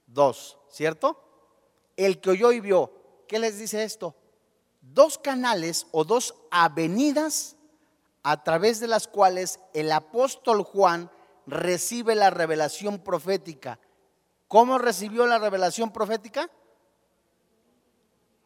[0.09, 1.16] dos, ¿cierto?
[1.96, 2.90] El que oyó y vio,
[3.29, 4.16] ¿qué les dice esto?
[4.81, 7.55] Dos canales o dos avenidas
[8.24, 11.12] a través de las cuales el apóstol Juan
[11.46, 13.79] recibe la revelación profética.
[14.48, 16.50] ¿Cómo recibió la revelación profética?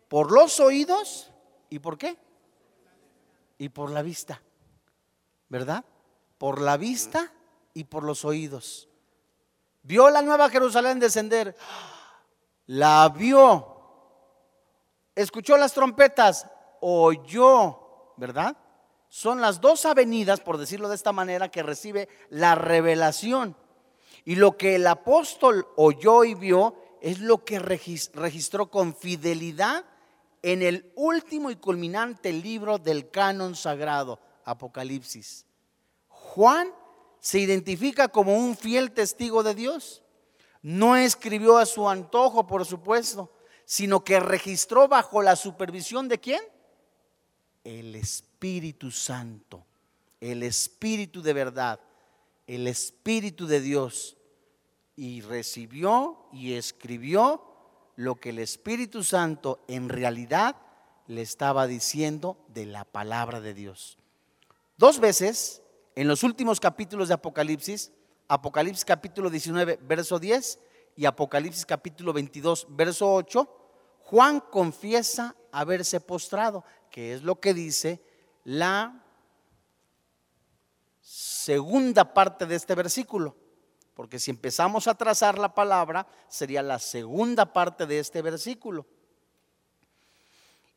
[0.09, 1.33] Por los oídos
[1.70, 2.28] y por qué?
[3.59, 4.40] Y por la vista,
[5.48, 5.84] ¿verdad?
[6.38, 7.32] Por la vista
[7.74, 8.88] y por los oídos.
[9.82, 11.56] Vio la nueva Jerusalén descender,
[12.66, 13.76] la vio,
[15.14, 16.46] escuchó las trompetas,
[16.80, 18.56] oyó, ¿verdad?
[19.09, 23.56] Son las dos avenidas, por decirlo de esta manera, que recibe la revelación.
[24.24, 29.84] Y lo que el apóstol oyó y vio es lo que registró con fidelidad
[30.43, 35.47] en el último y culminante libro del canon sagrado, Apocalipsis.
[36.09, 36.72] Juan
[37.20, 40.03] se identifica como un fiel testigo de Dios.
[40.62, 43.32] No escribió a su antojo, por supuesto,
[43.64, 46.41] sino que registró bajo la supervisión de quién?
[47.64, 49.66] El Espíritu Santo,
[50.20, 51.80] el Espíritu de verdad,
[52.47, 54.16] el Espíritu de Dios.
[54.97, 57.47] Y recibió y escribió
[57.99, 60.55] lo que el Espíritu Santo en realidad
[61.09, 63.99] le estaba diciendo de la palabra de Dios.
[64.76, 65.62] Dos veces
[65.96, 67.90] en los últimos capítulos de Apocalipsis,
[68.28, 70.61] Apocalipsis capítulo 19, verso 10
[70.94, 73.49] y Apocalipsis capítulo 22, verso 8,
[74.05, 78.01] Juan confiesa haberse postrado, que es lo que dice
[78.44, 79.05] la
[81.01, 83.34] segunda parte de este versículo.
[83.99, 88.86] Porque si empezamos a trazar la palabra, sería la segunda parte de este versículo.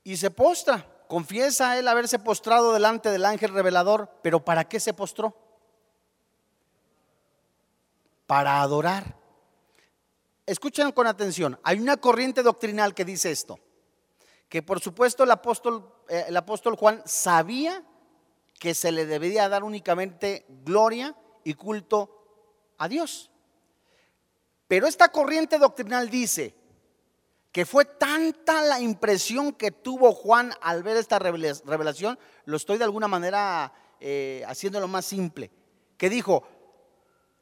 [0.03, 4.95] Y se postra, confiesa él haberse postrado delante del ángel revelador, pero ¿para qué se
[4.95, 5.38] postró?
[8.26, 9.15] Para adorar.
[10.47, 13.59] Escuchen con atención, hay una corriente doctrinal que dice esto,
[14.49, 17.86] que por supuesto el apóstol, eh, el apóstol Juan sabía
[18.57, 22.20] que se le debería dar únicamente gloria y culto
[22.82, 23.29] a Dios.
[24.67, 26.55] Pero esta corriente doctrinal dice
[27.51, 32.86] que fue tanta la impresión que tuvo Juan al ver esta revelación, lo estoy de
[32.86, 35.51] alguna manera eh, haciéndolo más simple,
[35.97, 36.47] que dijo,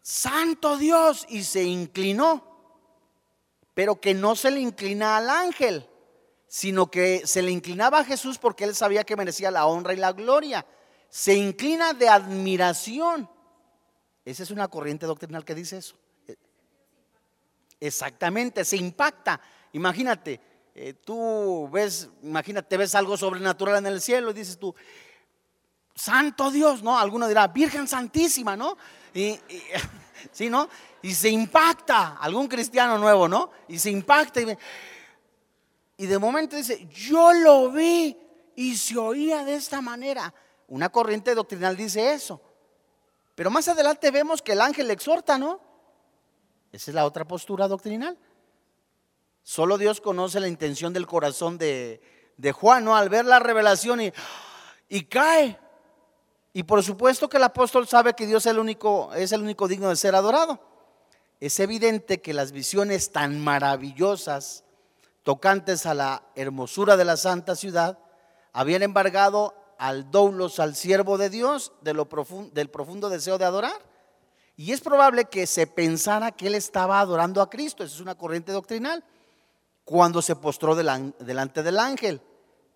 [0.01, 2.49] Santo Dios, y se inclinó
[3.79, 5.87] pero que no se le inclina al ángel,
[6.47, 9.95] sino que se le inclinaba a Jesús porque él sabía que merecía la honra y
[9.95, 10.65] la gloria.
[11.07, 13.29] Se inclina de admiración.
[14.30, 15.95] Esa es una corriente doctrinal que dice eso.
[17.80, 19.41] Exactamente, se impacta.
[19.73, 20.39] Imagínate,
[20.75, 24.75] eh, tú ves, imagínate, ves algo sobrenatural en el cielo y dices tú,
[25.95, 26.99] Santo Dios, ¿no?
[26.99, 28.77] Alguno dirá, Virgen Santísima, ¿no?
[29.15, 29.39] Y,
[30.32, 30.69] ¿Sí, no?
[31.01, 33.49] Y se impacta, algún cristiano nuevo, ¿no?
[33.67, 34.55] Y se impacta y,
[35.97, 38.15] y de momento dice, yo lo vi
[38.55, 40.32] y se oía de esta manera.
[40.67, 42.49] Una corriente doctrinal dice eso.
[43.39, 45.61] Pero más adelante vemos que el ángel le exhorta, ¿no?
[46.73, 48.17] Esa es la otra postura doctrinal.
[49.43, 52.01] Solo Dios conoce la intención del corazón de,
[52.35, 52.97] de Juan, ¿no?
[52.97, 54.11] Al ver la revelación y,
[54.89, 55.57] y cae.
[56.51, 59.69] Y por supuesto que el apóstol sabe que Dios es el único, es el único
[59.69, 60.59] digno de ser adorado.
[61.39, 64.65] Es evidente que las visiones tan maravillosas,
[65.23, 67.99] tocantes a la hermosura de la santa ciudad,
[68.51, 72.07] habían embargado al doulos, al siervo de Dios, de lo
[72.51, 73.82] del profundo deseo de adorar.
[74.57, 78.15] Y es probable que se pensara que él estaba adorando a Cristo, esa es una
[78.15, 79.03] corriente doctrinal,
[79.86, 82.21] cuando se postró delante del ángel.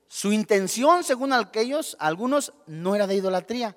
[0.08, 3.76] Su intención, según aquellos, algunos, no era de idolatría,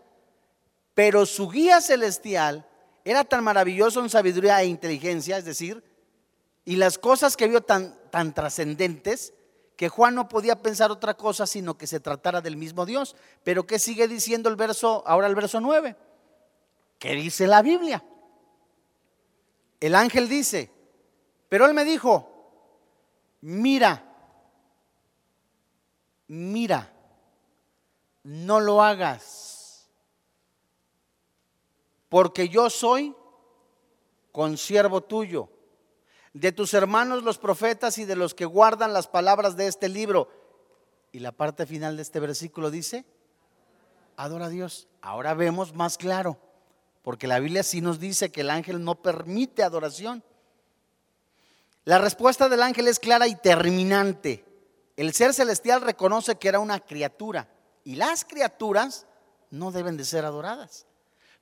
[0.94, 2.64] pero su guía celestial
[3.04, 5.82] era tan maravilloso en sabiduría e inteligencia, es decir,
[6.64, 9.34] y las cosas que vio tan, tan trascendentes,
[9.76, 13.14] que Juan no podía pensar otra cosa sino que se tratara del mismo Dios.
[13.44, 15.96] Pero ¿qué sigue diciendo el verso, ahora el verso 9?
[16.98, 18.02] ¿Qué dice la Biblia?
[19.78, 20.70] El ángel dice,
[21.48, 22.28] pero él me dijo,
[23.42, 24.02] mira,
[26.28, 26.90] mira,
[28.22, 29.88] no lo hagas,
[32.08, 33.14] porque yo soy
[34.32, 35.50] consiervo tuyo,
[36.40, 40.28] de tus hermanos los profetas y de los que guardan las palabras de este libro.
[41.10, 43.06] Y la parte final de este versículo dice,
[44.16, 44.86] adora a Dios.
[45.00, 46.38] Ahora vemos más claro,
[47.02, 50.22] porque la Biblia sí nos dice que el ángel no permite adoración.
[51.84, 54.44] La respuesta del ángel es clara y terminante.
[54.96, 57.48] El ser celestial reconoce que era una criatura
[57.84, 59.06] y las criaturas
[59.50, 60.85] no deben de ser adoradas.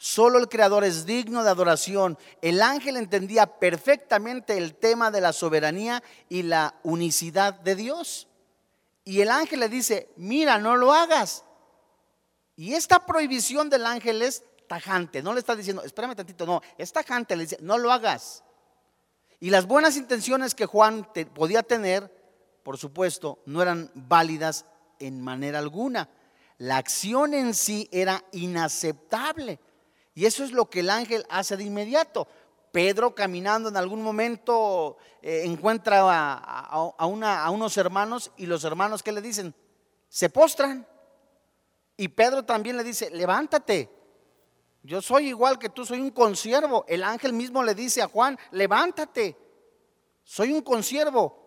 [0.04, 2.18] Solo el Creador es digno de adoración.
[2.42, 8.28] El ángel entendía perfectamente el tema de la soberanía y la unicidad de Dios.
[9.04, 11.44] Y el ángel le dice, mira, no lo hagas.
[12.54, 15.22] Y esta prohibición del ángel es tajante.
[15.22, 17.34] No le está diciendo, espérame tantito, no, es tajante.
[17.34, 18.44] Le dice, no lo hagas.
[19.40, 22.10] Y las buenas intenciones que Juan podía tener
[22.62, 24.64] por supuesto, no eran válidas
[24.98, 26.08] en manera alguna.
[26.58, 29.60] La acción en sí era inaceptable.
[30.14, 32.28] Y eso es lo que el ángel hace de inmediato.
[32.72, 39.12] Pedro caminando en algún momento eh, encuentra a, a unos hermanos y los hermanos que
[39.12, 39.54] le dicen,
[40.08, 40.86] se postran.
[41.96, 43.90] Y Pedro también le dice, levántate.
[44.82, 46.84] Yo soy igual que tú, soy un consiervo.
[46.88, 49.36] El ángel mismo le dice a Juan, levántate.
[50.22, 51.44] Soy un consiervo.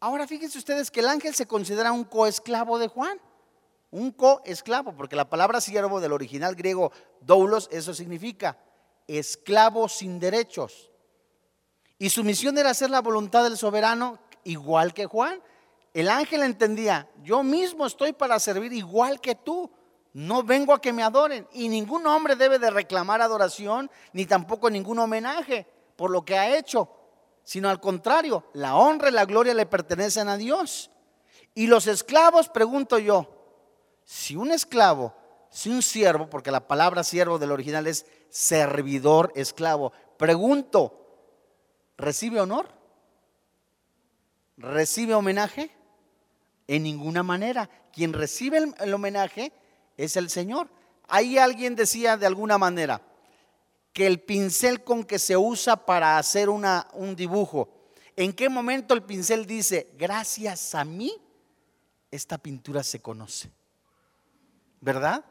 [0.00, 3.20] Ahora fíjense ustedes que el ángel se considera un coesclavo de Juan.
[3.92, 6.90] Un coesclavo, porque la palabra siervo del original griego
[7.20, 8.58] doulos, eso significa
[9.06, 10.90] esclavo sin derechos.
[11.98, 15.40] Y su misión era hacer la voluntad del soberano igual que Juan.
[15.94, 19.70] El ángel entendía, yo mismo estoy para servir igual que tú.
[20.14, 21.46] No vengo a que me adoren.
[21.52, 25.66] Y ningún hombre debe de reclamar adoración, ni tampoco ningún homenaje
[25.96, 26.88] por lo que ha hecho,
[27.44, 30.90] sino al contrario, la honra y la gloria le pertenecen a Dios.
[31.54, 33.41] Y los esclavos, pregunto yo,
[34.12, 35.14] si un esclavo,
[35.48, 41.40] si un siervo, porque la palabra siervo del original es servidor, esclavo, pregunto,
[41.96, 42.68] ¿recibe honor?
[44.58, 45.70] ¿Recibe homenaje?
[46.68, 47.70] En ninguna manera.
[47.90, 49.50] Quien recibe el, homenaje
[49.96, 50.68] es el Señor.
[51.08, 53.00] Ahí alguien decía de alguna manera
[53.94, 57.70] que el pincel con que se usa para hacer una, un dibujo,
[58.14, 61.16] ¿en qué momento el pincel dice, gracias a mí,
[62.10, 63.50] esta pintura se conoce?
[64.82, 65.24] ¿Verdad?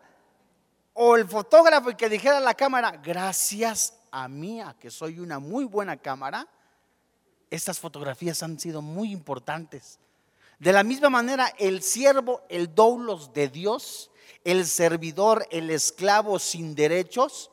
[0.93, 5.39] O el fotógrafo que dijera a la cámara, gracias a mí, a que soy una
[5.39, 6.47] muy buena cámara,
[7.49, 9.99] estas fotografías han sido muy importantes.
[10.57, 14.09] De la misma manera, el siervo, el doulos de Dios,
[14.45, 17.51] el servidor, el esclavo sin derechos,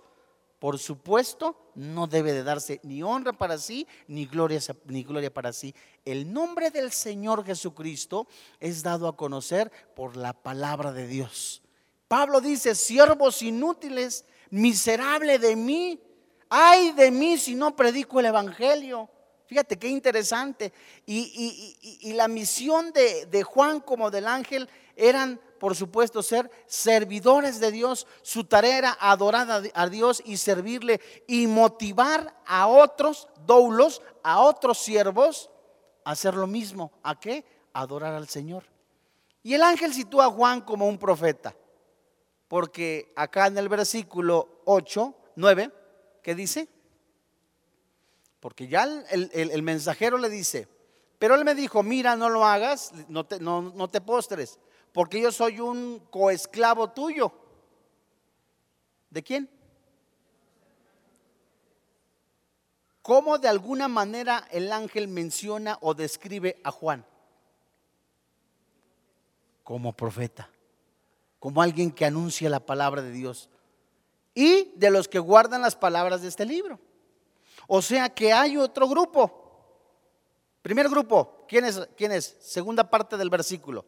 [0.61, 5.53] por supuesto, no debe de darse ni honra para sí, ni gloria, ni gloria para
[5.53, 5.75] sí.
[6.05, 8.29] El nombre del Señor Jesucristo
[8.61, 11.63] es dado a conocer por la palabra de Dios.
[12.09, 16.01] Pablo dice, siervos inútiles, miserable de mí,
[16.49, 19.09] ay de mí si no predico el Evangelio.
[19.47, 20.73] Fíjate qué interesante.
[21.07, 27.73] Y, la misión de, de Juan como del ángel eran por supuesto, ser servidores de
[27.73, 28.07] Dios.
[28.23, 34.79] Su tarea era adorar a Dios y servirle y motivar a otros doulos, a otros
[34.79, 35.51] siervos,
[36.05, 36.93] a hacer lo mismo.
[37.03, 37.45] ¿A qué?
[37.73, 38.65] adorar al Señor.
[39.43, 41.55] Y el ángel sitúa a Juan como un profeta,
[42.49, 45.71] porque acá en el versículo 8, 9,
[46.23, 46.69] ¿qué dice?
[48.41, 50.69] Porque ya el, mensajero le dice,
[51.19, 54.59] pero él me dijo, mira, no lo hagas, no te, no te postres
[54.93, 57.33] porque yo soy un coesclavo tuyo.
[59.11, 59.49] ¿De quién?
[63.03, 67.07] ¿Cómo de alguna manera el ángel menciona o describe a Juan?
[69.63, 70.51] Como profeta,
[71.39, 73.49] como alguien que anuncia la palabra de Dios
[74.35, 76.79] y de los que guardan las palabras de este libro.
[77.67, 79.45] O sea que hay otro grupo.
[80.63, 81.81] Primer grupo, ¿quién es?
[81.97, 82.37] ¿Quién es?
[82.41, 83.85] Segunda parte del versículo.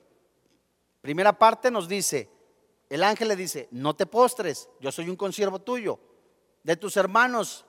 [1.01, 2.29] Primera parte nos dice,
[2.89, 5.99] el ángel le dice, no te postres, yo soy un consiervo tuyo,
[6.63, 7.65] de tus hermanos,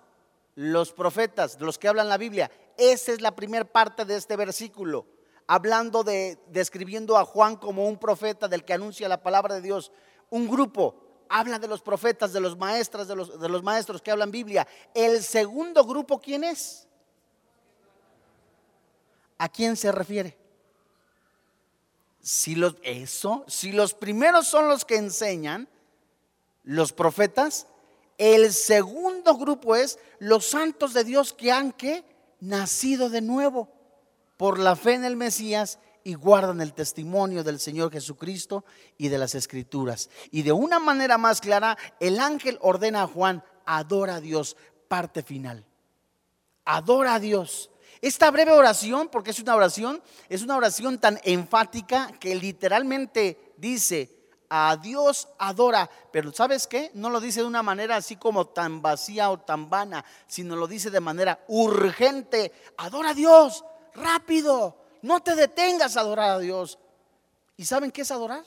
[0.56, 2.52] los profetas, los que hablan la Biblia.
[2.78, 5.06] Esa es la primera parte de este versículo,
[5.52, 9.92] hablando de, describiendo a Juan como un profeta del que anuncia la palabra de Dios.
[10.30, 10.96] Un grupo
[11.28, 14.66] habla de los profetas, de los maestros, de los, de los maestros que hablan Biblia.
[14.94, 16.88] El segundo grupo, ¿quién es?
[19.38, 20.38] ¿A quién se refiere?
[22.22, 25.68] Si los, eso, si los primeros son los que enseñan,
[26.64, 27.68] los profetas,
[28.18, 32.06] el segundo grupo es los santos de Dios que han que
[32.40, 33.81] nacido de nuevo
[34.42, 38.66] por la fe en el Mesías y guardan el testimonio del Señor Jesucristo
[38.98, 40.10] y de las Escrituras.
[40.32, 45.22] Y de una manera más clara, el ángel ordena a Juan, adora a Dios, parte
[45.22, 45.64] final.
[46.66, 47.70] Adora a Dios.
[48.02, 54.22] Esta breve oración, porque es una oración, es una oración tan enfática que literalmente dice,
[54.50, 56.90] a Dios adora, pero ¿sabes qué?
[56.96, 60.66] No lo dice de una manera así como tan vacía o tan vana, sino lo
[60.66, 63.64] dice de manera urgente, adora a Dios,
[63.94, 66.80] rápido, no te detengas a adorar a Dios.
[67.58, 68.46] ¿Y saben qué es adorar?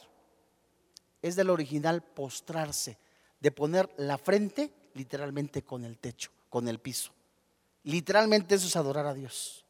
[1.22, 2.98] Es del original postrarse,
[3.40, 7.12] de poner la frente literalmente con el techo, con el piso.
[7.84, 9.64] Literalmente eso es adorar a Dios.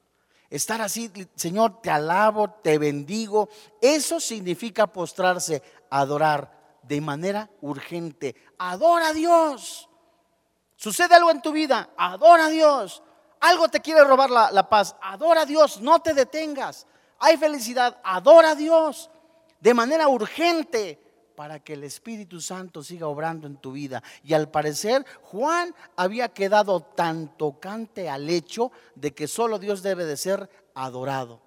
[0.51, 3.49] Estar así, Señor, te alabo, te bendigo.
[3.81, 8.37] Eso significa postrarse, adorar de manera urgente.
[8.59, 9.89] Adora a Dios.
[10.77, 13.03] Sucede algo en tu vida, adora a Dios.
[13.45, 16.86] Algo te quiere robar la, paz, adora a Dios, no te detengas.
[17.18, 19.11] Hay felicidad, adora a Dios
[19.61, 20.99] de manera urgente
[21.36, 24.03] para que el Espíritu Santo siga obrando en tu vida.
[24.22, 30.07] Y al parecer Juan había quedado tan tocante al hecho de que solo Dios debe
[30.07, 31.42] de ser adorado.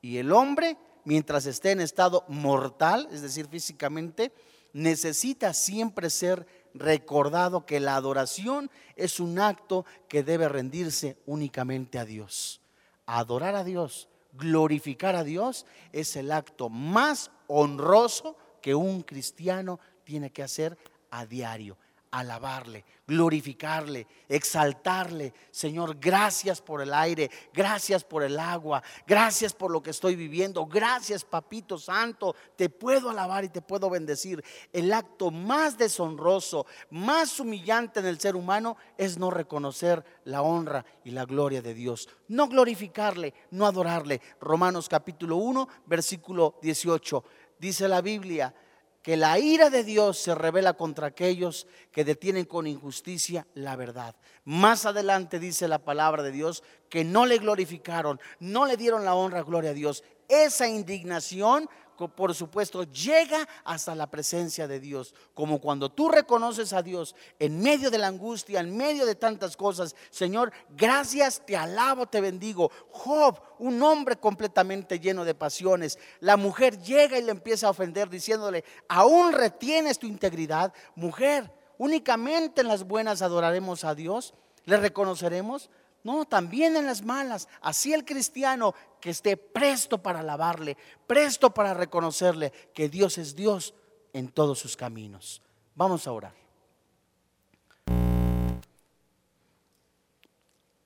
[0.00, 4.32] Y el hombre, mientras esté en estado mortal, es decir, físicamente,
[4.72, 12.04] necesita siempre ser recordado que la adoración es un acto que debe rendirse únicamente a
[12.04, 12.60] Dios.
[13.06, 20.30] Adorar a Dios, glorificar a Dios es el acto más honroso que un cristiano tiene
[20.30, 20.78] que hacer
[21.10, 21.76] a diario.
[22.10, 25.32] Alabarle, glorificarle, exaltarle.
[25.50, 30.66] Señor, gracias por el aire, gracias por el agua, gracias por lo que estoy viviendo,
[30.66, 34.42] gracias Papito Santo, te puedo alabar y te puedo bendecir.
[34.72, 40.84] El acto más deshonroso, más humillante en el ser humano es no reconocer la honra
[41.04, 44.20] y la gloria de Dios, no glorificarle, no adorarle.
[44.40, 47.24] Romanos capítulo 1, versículo 18,
[47.58, 48.54] dice la Biblia
[49.02, 54.14] que la ira de Dios se revela contra aquellos que detienen con injusticia la verdad.
[54.44, 59.14] Más adelante dice la palabra de Dios que no le glorificaron, no le dieron la
[59.14, 60.04] honra, gloria a Dios.
[60.28, 61.68] Esa indignación
[62.08, 65.14] por supuesto, llega hasta la presencia de Dios.
[65.34, 69.56] Como cuando tú reconoces a Dios en medio de la angustia, en medio de tantas
[69.56, 69.94] cosas.
[70.10, 72.70] Señor, gracias, te alabo, te bendigo.
[72.90, 75.98] Job, un hombre completamente lleno de pasiones.
[76.20, 80.72] La mujer llega y le empieza a ofender diciéndole, aún retienes tu integridad.
[80.94, 84.34] Mujer, únicamente en las buenas adoraremos a Dios.
[84.64, 85.70] ¿Le reconoceremos?
[86.02, 87.48] No, también en las malas.
[87.60, 90.76] Así el cristiano que esté presto para alabarle,
[91.06, 93.74] presto para reconocerle que Dios es Dios
[94.12, 95.42] en todos sus caminos.
[95.74, 96.34] Vamos a orar.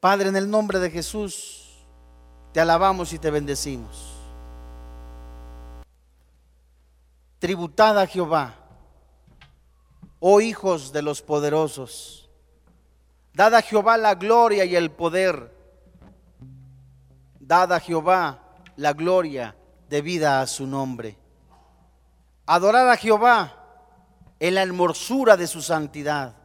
[0.01, 1.87] Padre, en el nombre de Jesús,
[2.53, 4.11] te alabamos y te bendecimos.
[7.39, 8.55] Tributad a Jehová,
[10.21, 12.24] oh hijos de los poderosos
[13.35, 15.53] Dad a Jehová la gloria y el poder.
[17.41, 18.39] Dad a Jehová
[18.77, 19.57] la gloria
[19.89, 21.19] debida a su nombre.
[22.47, 23.53] Adorad a Jehová
[24.39, 26.37] en la hermosura de su santidad.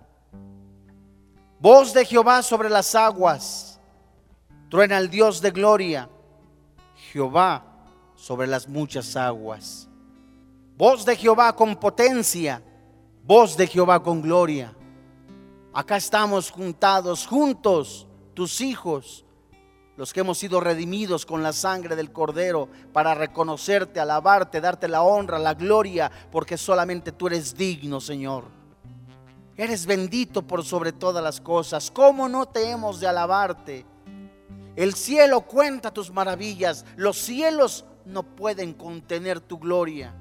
[1.59, 3.79] Voz de Jehová sobre las aguas.
[4.69, 6.09] Truena el Dios de gloria.
[7.11, 7.65] Jehová
[8.15, 9.87] sobre las muchas aguas.
[10.75, 12.63] Voz de Jehová con potencia.
[13.23, 14.73] Voz de Jehová con gloria.
[15.73, 19.23] Acá estamos juntados, juntos, tus hijos,
[19.97, 25.03] los que hemos sido redimidos con la sangre del Cordero para reconocerte, alabarte, darte la
[25.03, 28.45] honra, la gloria, porque solamente tú eres digno, Señor.
[29.57, 31.91] Eres bendito por sobre todas las cosas.
[31.91, 33.85] ¿Cómo no te hemos de alabarte?
[34.75, 36.85] El cielo cuenta tus maravillas.
[36.95, 40.15] Los cielos no pueden contener tu gloria.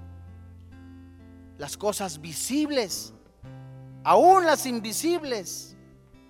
[1.57, 3.15] Las cosas visibles
[4.05, 5.77] aún las invisibles,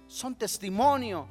[0.06, 1.28] son testimonio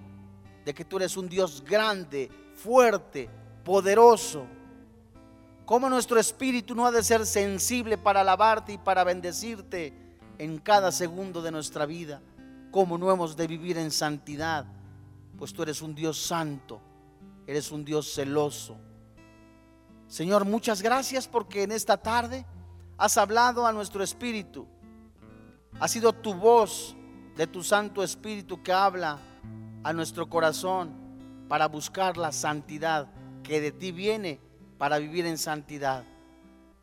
[0.64, 3.30] de que tú eres un Dios grande, fuerte,
[3.64, 4.46] poderoso.
[5.66, 9.94] ¿Cómo nuestro espíritu no ha de ser sensible para alabarte y para bendecirte
[10.38, 12.22] en cada segundo de nuestra vida?
[12.72, 14.66] ¿Cómo no hemos de vivir en santidad?
[15.38, 16.80] Pues tú eres un Dios santo,
[17.46, 18.78] eres un Dios celoso.
[20.08, 22.46] Señor, muchas gracias porque en esta tarde
[22.98, 24.68] has hablado a nuestro espíritu
[25.80, 26.96] ha sido tu voz
[27.36, 29.20] de tu Santo Espíritu que habla
[29.84, 30.92] a nuestro corazón
[31.48, 33.08] para buscar la santidad
[33.44, 34.40] que de ti viene
[34.78, 36.04] para vivir en santidad.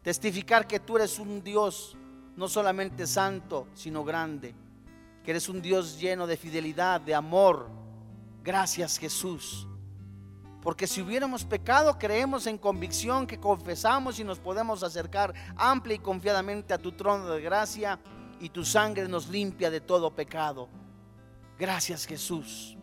[0.03, 1.97] Testificar que tú eres un Dios
[2.37, 4.55] no solamente santo, sino grande.
[5.25, 7.69] Que eres un Dios lleno de fidelidad, de amor.
[8.43, 9.67] Gracias Jesús.
[10.63, 15.99] Porque si hubiéramos pecado, creemos en convicción que confesamos y nos podemos acercar amplia y
[15.99, 17.99] confiadamente a tu trono de gracia
[18.45, 20.69] y tu sangre nos limpia de todo pecado.
[21.59, 22.77] Gracias Jesús.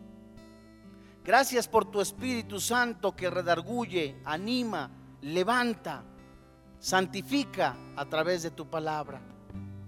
[1.24, 4.90] Gracias por tu Espíritu Santo que redarguye, anima,
[5.20, 6.02] levanta,
[6.80, 9.22] santifica a través de tu palabra.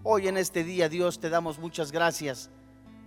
[0.05, 2.51] Hoy en este día, Dios, te damos muchas gracias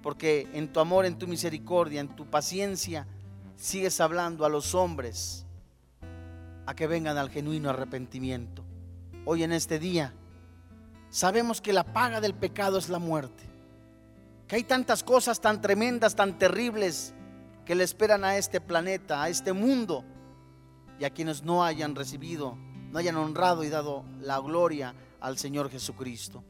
[0.04, 3.08] porque en tu amor, en tu misericordia, en tu paciencia,
[3.56, 5.46] sigues hablando a los hombres
[6.66, 8.66] a que vengan al genuino arrepentimiento.
[9.24, 10.14] Hoy en este día,
[11.10, 13.44] sabemos que la paga del pecado es la muerte.
[14.48, 17.14] Que hay tantas cosas tan tremendas, tan terribles
[17.66, 20.06] que le esperan a este planeta, a este mundo,
[21.00, 22.58] y a quienes no hayan recibido,
[22.92, 26.44] no hayan honrado y dado la gloria al Señor Jesucristo.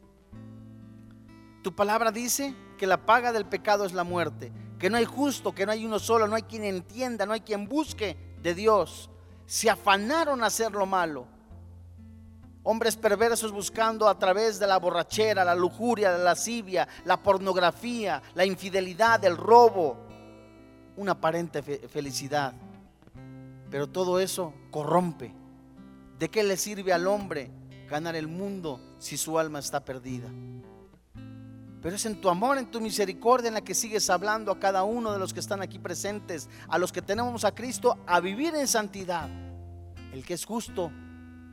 [1.64, 5.54] Tu palabra dice que la paga del pecado es la muerte, que no hay justo,
[5.54, 9.10] que no hay uno solo, no hay quien entienda, no hay quien busque de Dios.
[9.46, 11.28] Se afanaron a hacer lo malo
[12.70, 18.44] Hombres perversos buscando a través de la borrachera, la lujuria, la lascivia, la pornografía, la
[18.44, 19.96] infidelidad, el robo,
[20.98, 22.54] una aparente felicidad.
[23.72, 25.34] Pero todo eso corrompe.
[26.20, 27.50] ¿De qué le sirve al hombre
[27.90, 30.28] ganar el mundo si su alma está perdida?
[31.82, 34.84] Pero es en tu amor, en tu misericordia en la que sigues hablando a cada
[34.84, 38.54] uno de los que están aquí presentes, a los que tenemos a Cristo, a vivir
[38.56, 39.30] en santidad.
[40.12, 40.92] El que es justo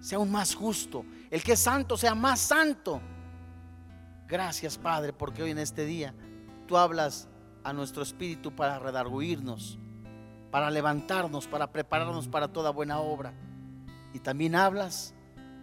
[0.05, 1.07] sea aún más justo.
[1.31, 3.01] El que es santo sea más santo.
[4.29, 6.15] Gracias, Padre, porque hoy en este día
[6.67, 7.27] tú hablas
[7.63, 9.79] a nuestro espíritu para redarguirnos,
[10.51, 13.33] para levantarnos, para prepararnos para toda buena obra.
[14.13, 15.15] Y también hablas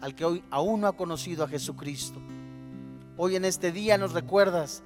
[0.02, 2.20] al que hoy aún no ha conocido a Jesucristo.
[3.18, 4.82] Hoy en este día nos recuerdas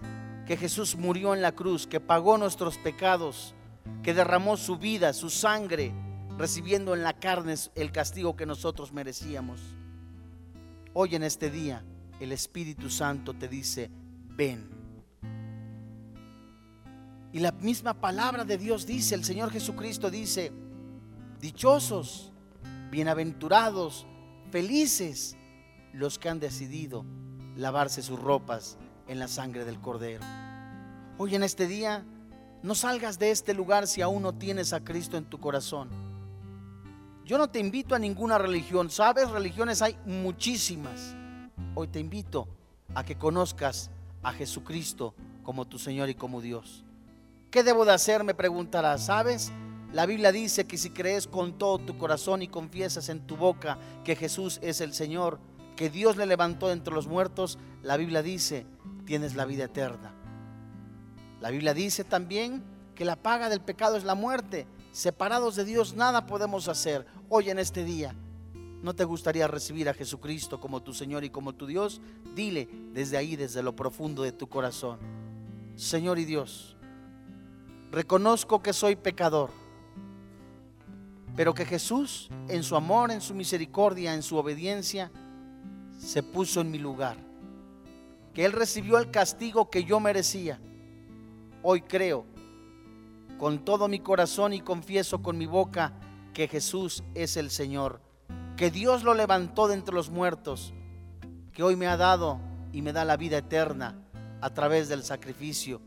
[0.46, 3.56] que Jesús murió en la cruz, que pagó nuestros pecados,
[4.04, 5.94] que derramó su vida, su sangre,
[6.38, 9.62] recibiendo en la carne el castigo que nosotros merecíamos.
[10.94, 11.84] Hoy en este día
[12.20, 13.90] el Espíritu Santo te dice,
[14.30, 14.70] ven.
[17.32, 20.54] Y la misma palabra de Dios dice, el Señor Jesucristo dice,
[21.42, 22.32] dichosos,
[22.92, 24.08] bienaventurados,
[24.52, 25.36] felices
[25.92, 27.06] los que han decidido
[27.58, 28.78] lavarse sus ropas
[29.08, 30.24] en la sangre del Cordero.
[31.18, 32.06] Hoy en este día,
[32.64, 36.15] no salgas de este lugar si aún no tienes a Cristo en tu corazón.
[37.26, 41.16] Yo no te invito a ninguna religión, sabes, religiones hay muchísimas.
[41.74, 42.48] Hoy te invito
[42.94, 43.90] a que conozcas
[44.22, 46.86] a Jesucristo como tu Señor y como Dios.
[47.50, 48.24] ¿Qué debo de hacer?
[48.24, 49.52] Me preguntarás, ¿sabes?
[49.92, 53.80] La Biblia dice que si crees con todo tu corazón y confiesas en tu boca
[54.04, 55.40] que Jesús es el Señor,
[55.76, 58.68] que Dios le levantó entre los muertos, la Biblia dice,
[59.08, 60.14] tienes la vida eterna.
[61.42, 62.64] La Biblia dice también
[62.94, 64.68] que la paga del pecado es la muerte.
[64.96, 67.06] Separados de Dios nada podemos hacer.
[67.28, 68.16] Hoy en este día,
[68.82, 72.00] ¿no te gustaría recibir a Jesucristo como tu Señor y como tu Dios?
[72.34, 75.00] Dile desde ahí, desde lo profundo de tu corazón,
[75.76, 76.78] Señor y Dios,
[77.92, 79.52] reconozco que soy pecador
[81.36, 85.12] pero que Jesús, en su amor, en su misericordia, en su obediencia,
[86.00, 87.18] se puso en mi lugar.
[88.34, 90.58] Que Él recibió el castigo que yo merecía.
[91.62, 92.34] Hoy creo
[93.38, 95.94] con todo mi corazón y confieso con mi boca
[96.34, 98.02] que Jesús es el Señor.
[98.58, 100.74] Que Dios lo levantó de entre los muertos.
[101.54, 102.40] Que hoy me ha dado
[102.72, 103.96] y me da la vida eterna
[104.42, 105.82] a través del sacrificio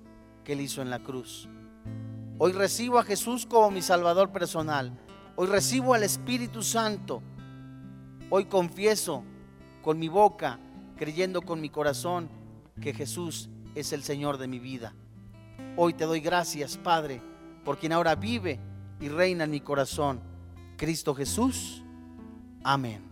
[0.44, 1.48] que Él hizo en la cruz.
[2.38, 4.96] Hoy recibo a Jesús como mi Salvador personal
[5.40, 7.22] Hoy recibo al Espíritu Santo.
[8.28, 9.22] Hoy confieso
[9.82, 10.58] con mi boca,
[10.96, 12.28] creyendo con mi corazón
[12.82, 14.96] que Jesús es el Señor de mi vida.
[15.76, 17.22] Hoy te doy gracias, Padre,
[17.68, 18.58] por quien ahora vive
[18.98, 20.22] y reina en mi corazón.
[20.78, 21.84] Cristo Jesús.
[22.64, 23.07] Amén.